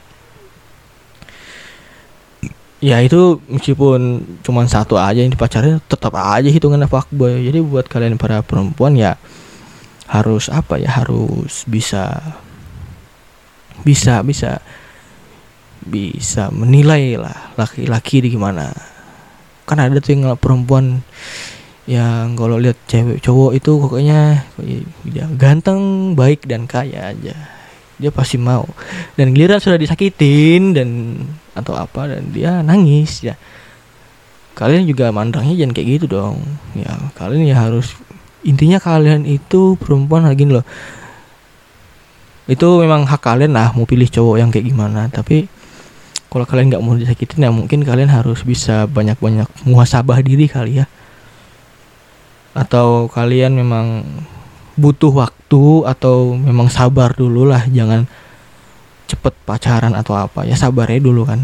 Ya 2.78 3.02
itu 3.02 3.42
meskipun 3.50 4.22
cuma 4.42 4.62
satu 4.66 4.98
aja 4.98 5.18
yang 5.18 5.34
dipacarin 5.34 5.82
tetap 5.90 6.14
aja 6.14 6.46
hitungannya 6.46 6.86
fuckboy 6.86 7.42
jadi 7.42 7.58
buat 7.58 7.90
kalian 7.90 8.14
para 8.14 8.38
perempuan 8.42 8.94
ya 8.94 9.18
harus 10.10 10.50
apa 10.50 10.78
ya? 10.78 10.90
Harus 10.90 11.62
bisa 11.66 12.18
bisa 13.82 14.22
bisa 14.26 14.62
bisa 15.82 16.50
menilai 16.50 17.18
lah 17.18 17.54
laki-laki 17.54 18.22
di 18.22 18.34
gimana. 18.34 18.70
Kan 19.66 19.82
ada 19.82 19.98
tuh 19.98 20.14
yang 20.14 20.34
perempuan 20.38 21.02
yang 21.88 22.36
kalau 22.36 22.60
lihat 22.60 22.76
cewek 22.84 23.24
cowok 23.24 23.56
itu 23.56 23.80
pokoknya 23.80 24.44
dia 25.08 25.24
ganteng 25.40 26.12
baik 26.12 26.44
dan 26.44 26.68
kaya 26.68 27.16
aja. 27.16 27.32
Dia 27.96 28.12
pasti 28.12 28.36
mau. 28.36 28.68
Dan 29.16 29.32
giliran 29.32 29.56
sudah 29.56 29.80
disakitin 29.80 30.76
dan 30.76 31.16
atau 31.56 31.72
apa 31.80 32.12
dan 32.12 32.28
dia 32.28 32.60
nangis 32.60 33.24
ya. 33.24 33.40
Kalian 34.52 34.84
juga 34.84 35.08
mandangnya 35.16 35.56
jangan 35.56 35.72
kayak 35.72 35.88
gitu 35.96 36.06
dong. 36.12 36.44
Ya 36.76 36.92
kalian 37.16 37.48
ya 37.48 37.56
harus 37.56 37.96
intinya 38.44 38.76
kalian 38.76 39.24
itu 39.24 39.80
perempuan 39.80 40.28
lagi 40.28 40.44
loh. 40.44 40.68
Itu 42.44 42.84
memang 42.84 43.08
hak 43.08 43.24
kalian 43.24 43.56
lah 43.56 43.72
mau 43.72 43.88
pilih 43.88 44.12
cowok 44.12 44.36
yang 44.36 44.52
kayak 44.52 44.68
gimana. 44.68 45.08
Tapi 45.08 45.48
kalau 46.28 46.44
kalian 46.44 46.68
nggak 46.68 46.84
mau 46.84 46.92
disakitin 47.00 47.48
ya 47.48 47.50
mungkin 47.50 47.80
kalian 47.80 48.12
harus 48.12 48.44
bisa 48.44 48.84
banyak-banyak 48.84 49.48
muhasabah 49.64 50.20
diri 50.20 50.44
kali 50.44 50.84
ya 50.84 50.86
atau 52.58 53.06
kalian 53.06 53.54
memang 53.54 54.02
butuh 54.74 55.14
waktu 55.14 55.86
atau 55.86 56.34
memang 56.34 56.66
sabar 56.66 57.14
dulu 57.14 57.46
lah 57.46 57.62
jangan 57.70 58.10
cepet 59.06 59.34
pacaran 59.46 59.94
atau 59.94 60.18
apa. 60.18 60.42
Ya 60.42 60.58
sabar 60.58 60.90
ya 60.90 60.98
dulu 60.98 61.22
kan. 61.22 61.38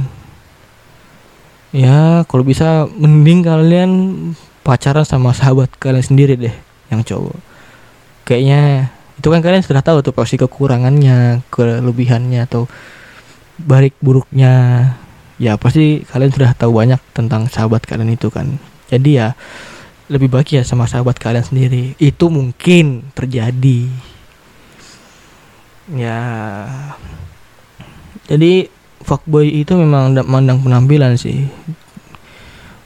Ya 1.75 2.23
kalau 2.27 2.43
bisa 2.43 2.87
mending 2.99 3.47
kalian 3.47 3.91
pacaran 4.67 5.07
sama 5.07 5.31
sahabat 5.35 5.71
kalian 5.79 6.03
sendiri 6.03 6.35
deh 6.35 6.55
yang 6.91 7.07
cowok. 7.07 7.39
Kayaknya 8.27 8.91
itu 9.19 9.29
kan 9.31 9.41
kalian 9.43 9.63
sudah 9.63 9.83
tahu 9.83 10.03
tuh 10.03 10.15
pasti 10.15 10.35
kekurangannya 10.35 11.43
kelebihannya 11.51 12.47
atau 12.47 12.67
baik 13.63 13.95
buruknya. 14.03 14.53
Ya 15.39 15.59
pasti 15.59 16.07
kalian 16.07 16.31
sudah 16.31 16.55
tahu 16.55 16.79
banyak 16.79 16.99
tentang 17.11 17.51
sahabat 17.51 17.83
kalian 17.87 18.15
itu 18.15 18.31
kan. 18.31 18.59
Jadi 18.87 19.19
ya 19.19 19.35
lebih 20.09 20.29
baik 20.29 20.61
ya 20.61 20.63
sama 20.67 20.85
sahabat 20.85 21.17
kalian 21.17 21.45
sendiri. 21.45 21.97
Itu 21.97 22.29
mungkin 22.29 23.09
terjadi. 23.17 23.89
Ya. 25.93 26.21
Jadi 28.29 28.69
fuckboy 29.05 29.53
itu 29.53 29.77
memang 29.77 30.17
mandang 30.25 30.61
penampilan 30.61 31.17
sih. 31.17 31.49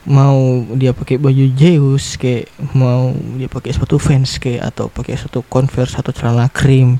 Mau 0.09 0.65
dia 0.73 0.95
pakai 0.95 1.19
baju 1.19 1.45
Zeus 1.53 2.17
kayak 2.17 2.49
mau 2.73 3.13
dia 3.35 3.51
pakai 3.51 3.71
sepatu 3.75 4.01
Vans 4.01 4.39
kayak 4.41 4.73
atau 4.73 4.87
pakai 4.89 5.19
sepatu 5.19 5.45
Converse 5.45 5.99
atau 5.99 6.11
celana 6.15 6.49
krim 6.49 6.97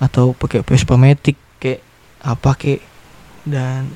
atau 0.00 0.32
pakai 0.32 0.64
Vespa 0.64 0.96
Matic 0.96 1.36
kayak 1.60 1.84
apa 2.24 2.56
kek 2.56 2.80
dan 3.44 3.92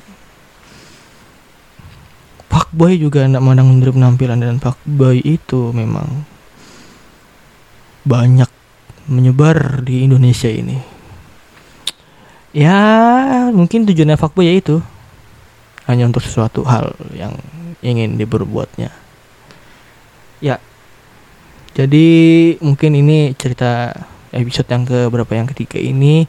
Pak 2.75 2.91
Boy 2.91 2.99
juga 2.99 3.23
tidak 3.23 3.39
mandang 3.39 3.71
dari 3.79 3.87
penampilan 3.87 4.35
dan 4.35 4.59
Pak 4.59 4.83
Boy 4.83 5.23
itu 5.23 5.71
memang 5.71 6.27
banyak 8.03 8.51
menyebar 9.07 9.79
di 9.79 10.03
Indonesia 10.03 10.51
ini. 10.51 10.75
Ya 12.51 12.75
mungkin 13.55 13.87
tujuannya 13.87 14.19
Pak 14.19 14.35
Boy 14.35 14.59
itu. 14.59 14.83
Hanya 15.87 16.11
untuk 16.11 16.19
sesuatu 16.19 16.67
hal 16.67 16.91
yang 17.15 17.39
ingin 17.79 18.19
diperbuatnya. 18.19 18.91
Ya 20.43 20.59
jadi 21.79 22.07
mungkin 22.59 22.91
ini 22.99 23.39
cerita 23.39 23.95
episode 24.35 24.67
yang 24.67 24.83
ke 24.83 25.07
berapa 25.07 25.31
yang 25.31 25.47
ketiga 25.47 25.79
ini 25.79 26.27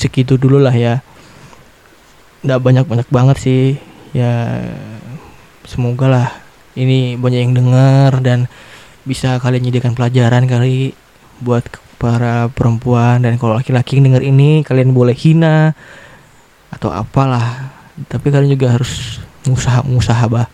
segitu 0.00 0.40
dulu 0.40 0.56
lah 0.56 0.72
ya. 0.72 1.04
Nggak 2.48 2.60
banyak 2.64 2.84
banyak 2.88 3.08
banget 3.12 3.36
sih 3.44 3.76
ya 4.16 4.56
semoga 5.72 6.06
lah 6.12 6.28
ini 6.76 7.16
banyak 7.16 7.40
yang 7.48 7.54
dengar 7.56 8.20
dan 8.20 8.52
bisa 9.08 9.40
kalian 9.40 9.64
jadikan 9.72 9.96
pelajaran 9.96 10.44
kali 10.44 10.92
buat 11.40 11.64
para 11.96 12.52
perempuan 12.52 13.24
dan 13.24 13.40
kalau 13.40 13.56
laki-laki 13.56 13.98
denger 14.02 14.20
ini 14.20 14.60
kalian 14.66 14.92
boleh 14.92 15.16
hina 15.16 15.72
atau 16.68 16.92
apalah. 16.92 17.72
Tapi 18.08 18.28
kalian 18.28 18.52
juga 18.52 18.76
harus 18.76 19.20
musah 19.48 19.80
musahabah 19.84 20.46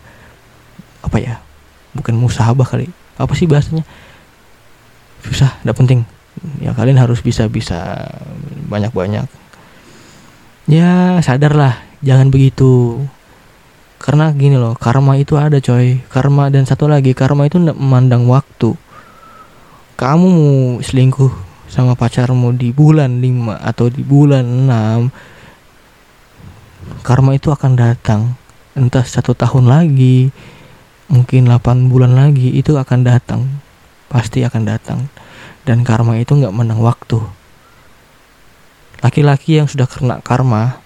apa 1.02 1.16
ya? 1.18 1.42
Bukan 1.94 2.14
musahabah 2.14 2.66
kali. 2.66 2.86
Apa 3.18 3.34
sih 3.34 3.50
bahasanya? 3.50 3.82
Susah 5.26 5.58
tidak 5.60 5.76
penting. 5.76 6.00
Ya 6.62 6.70
kalian 6.70 6.98
harus 7.02 7.18
bisa 7.18 7.50
bisa 7.50 8.06
banyak 8.70 8.94
banyak 8.94 9.26
ya 10.68 11.18
sadarlah. 11.24 11.80
Jangan 12.04 12.30
begitu 12.30 13.02
karena 13.98 14.30
gini 14.30 14.54
loh 14.54 14.78
karma 14.78 15.18
itu 15.18 15.34
ada 15.34 15.58
coy. 15.58 15.98
Karma 16.06 16.54
dan 16.54 16.62
satu 16.62 16.86
lagi 16.86 17.18
karma 17.18 17.50
itu 17.50 17.58
memandang 17.58 18.30
waktu. 18.30 18.78
Kamu 19.98 20.26
mau 20.30 20.78
selingkuh 20.78 21.34
sama 21.66 21.98
pacarmu 21.98 22.54
di 22.54 22.70
bulan 22.70 23.18
5 23.18 23.58
atau 23.58 23.90
di 23.90 24.06
bulan 24.06 24.46
6 24.70 25.10
karma 27.02 27.34
itu 27.34 27.50
akan 27.50 27.74
datang. 27.74 28.38
Entah 28.78 29.02
satu 29.02 29.34
tahun 29.34 29.66
lagi 29.66 30.30
mungkin 31.10 31.50
8 31.50 31.90
bulan 31.90 32.14
lagi 32.14 32.54
itu 32.54 32.78
akan 32.78 33.02
datang. 33.02 33.50
Pasti 34.06 34.46
akan 34.46 34.62
datang. 34.62 35.10
Dan 35.66 35.82
karma 35.82 36.16
itu 36.22 36.38
nggak 36.38 36.54
menang 36.54 36.78
waktu. 36.78 37.18
Laki-laki 39.02 39.58
yang 39.58 39.66
sudah 39.66 39.90
kena 39.90 40.22
karma 40.22 40.78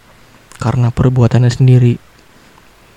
karena 0.57 0.89
perbuatannya 0.89 1.53
sendiri 1.53 2.01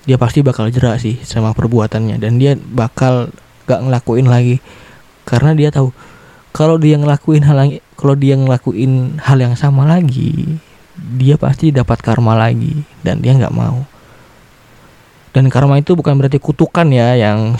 dia 0.06 0.16
pasti 0.16 0.40
bakal 0.40 0.70
jerak 0.70 1.02
sih 1.02 1.18
sama 1.26 1.50
perbuatannya. 1.52 2.22
Dan 2.22 2.38
dia 2.38 2.54
bakal 2.54 3.34
gak 3.66 3.82
ngelakuin 3.82 4.30
lagi. 4.30 4.62
Karena 5.26 5.52
dia 5.52 5.74
tahu 5.74 5.90
kalau 6.54 6.78
dia 6.78 6.96
ngelakuin 6.96 7.44
hal 7.44 7.58
yang 7.58 7.70
kalau 7.98 8.14
dia 8.14 8.38
ngelakuin 8.38 9.18
hal 9.20 9.36
yang 9.36 9.58
sama 9.58 9.84
lagi 9.84 10.56
dia 10.96 11.36
pasti 11.36 11.74
dapat 11.74 11.98
karma 12.00 12.38
lagi. 12.38 12.86
Dan 13.02 13.20
dia 13.20 13.34
nggak 13.34 13.52
mau. 13.52 13.82
Dan 15.34 15.50
karma 15.52 15.76
itu 15.76 15.92
bukan 15.98 16.16
berarti 16.16 16.40
kutukan 16.40 16.86
ya 16.88 17.18
yang 17.18 17.58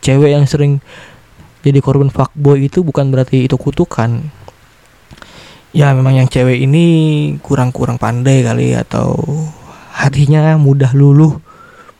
cewek 0.00 0.32
yang 0.32 0.46
sering 0.46 0.80
jadi 1.66 1.82
korban 1.82 2.14
fuckboy 2.14 2.70
itu 2.70 2.86
bukan 2.86 3.10
berarti 3.10 3.50
itu 3.50 3.58
kutukan. 3.58 4.22
Ya 5.74 5.92
memang 5.92 6.14
yang 6.14 6.30
cewek 6.30 6.62
ini 6.62 6.86
kurang-kurang 7.42 7.98
pandai 7.98 8.40
kali 8.46 8.72
atau 8.72 9.18
hatinya 9.92 10.56
mudah 10.56 10.94
luluh 10.96 11.42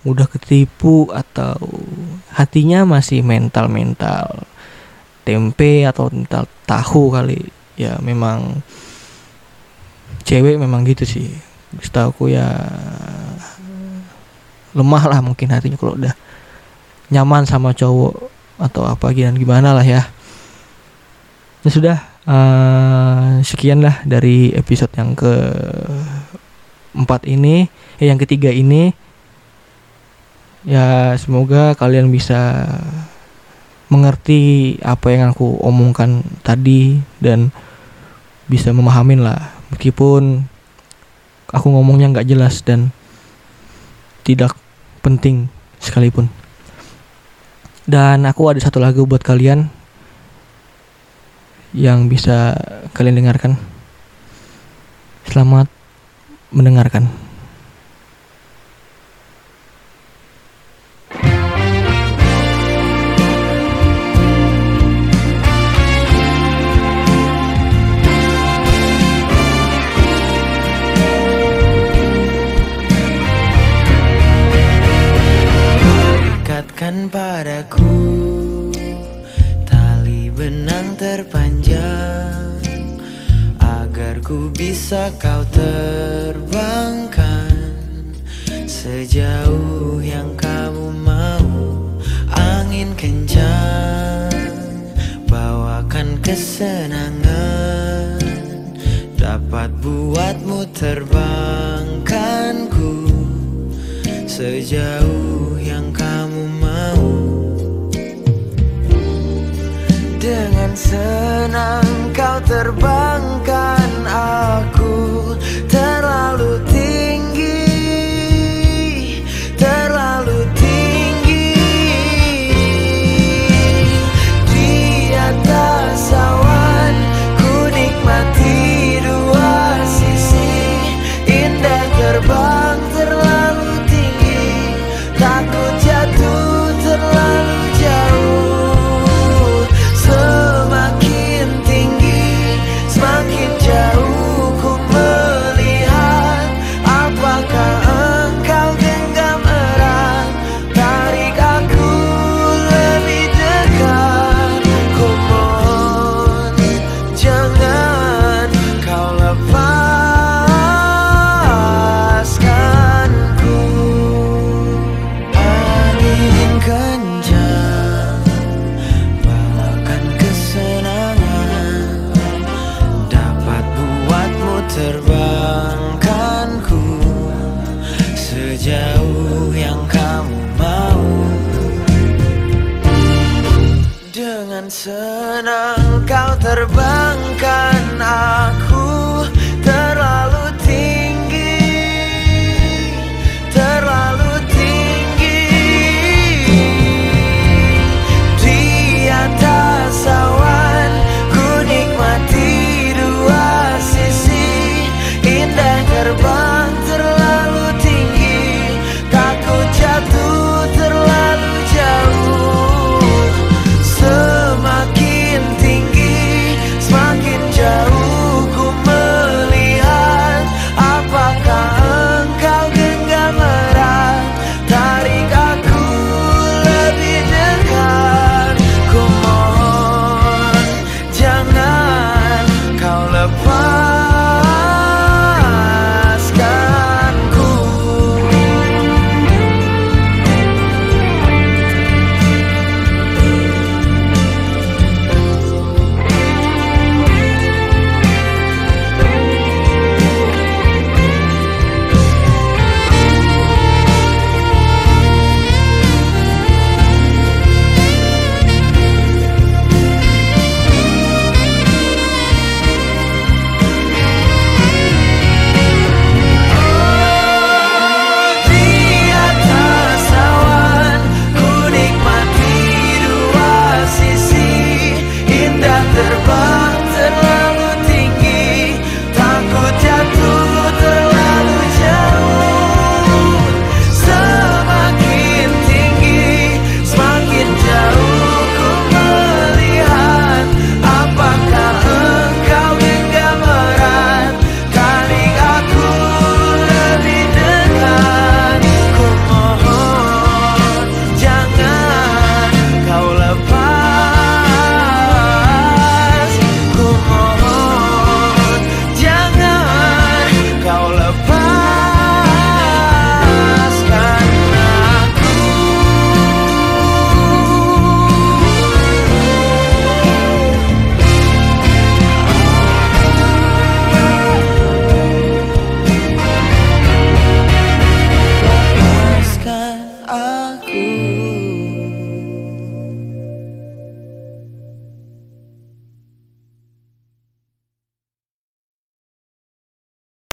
mudah 0.07 0.31
ketipu 0.31 1.11
atau 1.11 1.59
hatinya 2.31 2.87
masih 2.87 3.27
mental-mental 3.27 4.47
tempe 5.27 5.83
atau 5.83 6.07
mental 6.15 6.47
tahu 6.63 7.11
kali. 7.11 7.51
Ya 7.75 7.99
memang 7.99 8.63
cewek 10.23 10.63
memang 10.63 10.87
gitu 10.87 11.03
sih. 11.03 11.35
Setahu 11.83 12.09
aku 12.15 12.25
ya 12.31 12.47
lemah 14.79 15.05
lah 15.11 15.19
mungkin 15.19 15.51
hatinya 15.51 15.75
kalau 15.75 15.99
udah 15.99 16.15
nyaman 17.11 17.43
sama 17.43 17.75
cowok 17.75 18.31
atau 18.63 18.87
apa 18.87 19.11
dan 19.11 19.35
gimana 19.35 19.75
lah 19.75 19.83
ya. 19.83 20.07
Ya 21.67 21.71
sudah 21.75 21.99
uh, 22.31 23.43
sekian 23.43 23.83
lah 23.83 24.07
dari 24.07 24.55
episode 24.55 24.95
yang 24.95 25.19
ke 25.19 25.35
empat 26.95 27.27
ini 27.27 27.67
eh, 27.99 28.07
yang 28.07 28.17
ketiga 28.23 28.55
ini 28.55 28.95
ya 30.67 31.15
semoga 31.15 31.79
kalian 31.79 32.11
bisa 32.11 32.67
mengerti 33.87 34.75
apa 34.83 35.15
yang 35.15 35.31
aku 35.31 35.63
omongkan 35.63 36.27
tadi 36.43 36.99
dan 37.23 37.55
bisa 38.51 38.75
memahamin 38.75 39.23
lah. 39.23 39.55
Meskipun 39.71 40.43
aku 41.55 41.67
ngomongnya 41.71 42.11
nggak 42.11 42.27
jelas 42.27 42.67
dan 42.67 42.91
tidak 44.27 44.59
penting 45.07 45.47
sekalipun. 45.79 46.27
Dan 47.87 48.27
aku 48.27 48.51
ada 48.51 48.59
satu 48.59 48.83
lagu 48.83 49.07
buat 49.07 49.23
kalian 49.23 49.71
yang 51.71 52.11
bisa 52.11 52.59
kalian 52.91 53.23
dengarkan. 53.23 53.55
Selamat 55.31 55.71
mendengarkan 56.51 57.26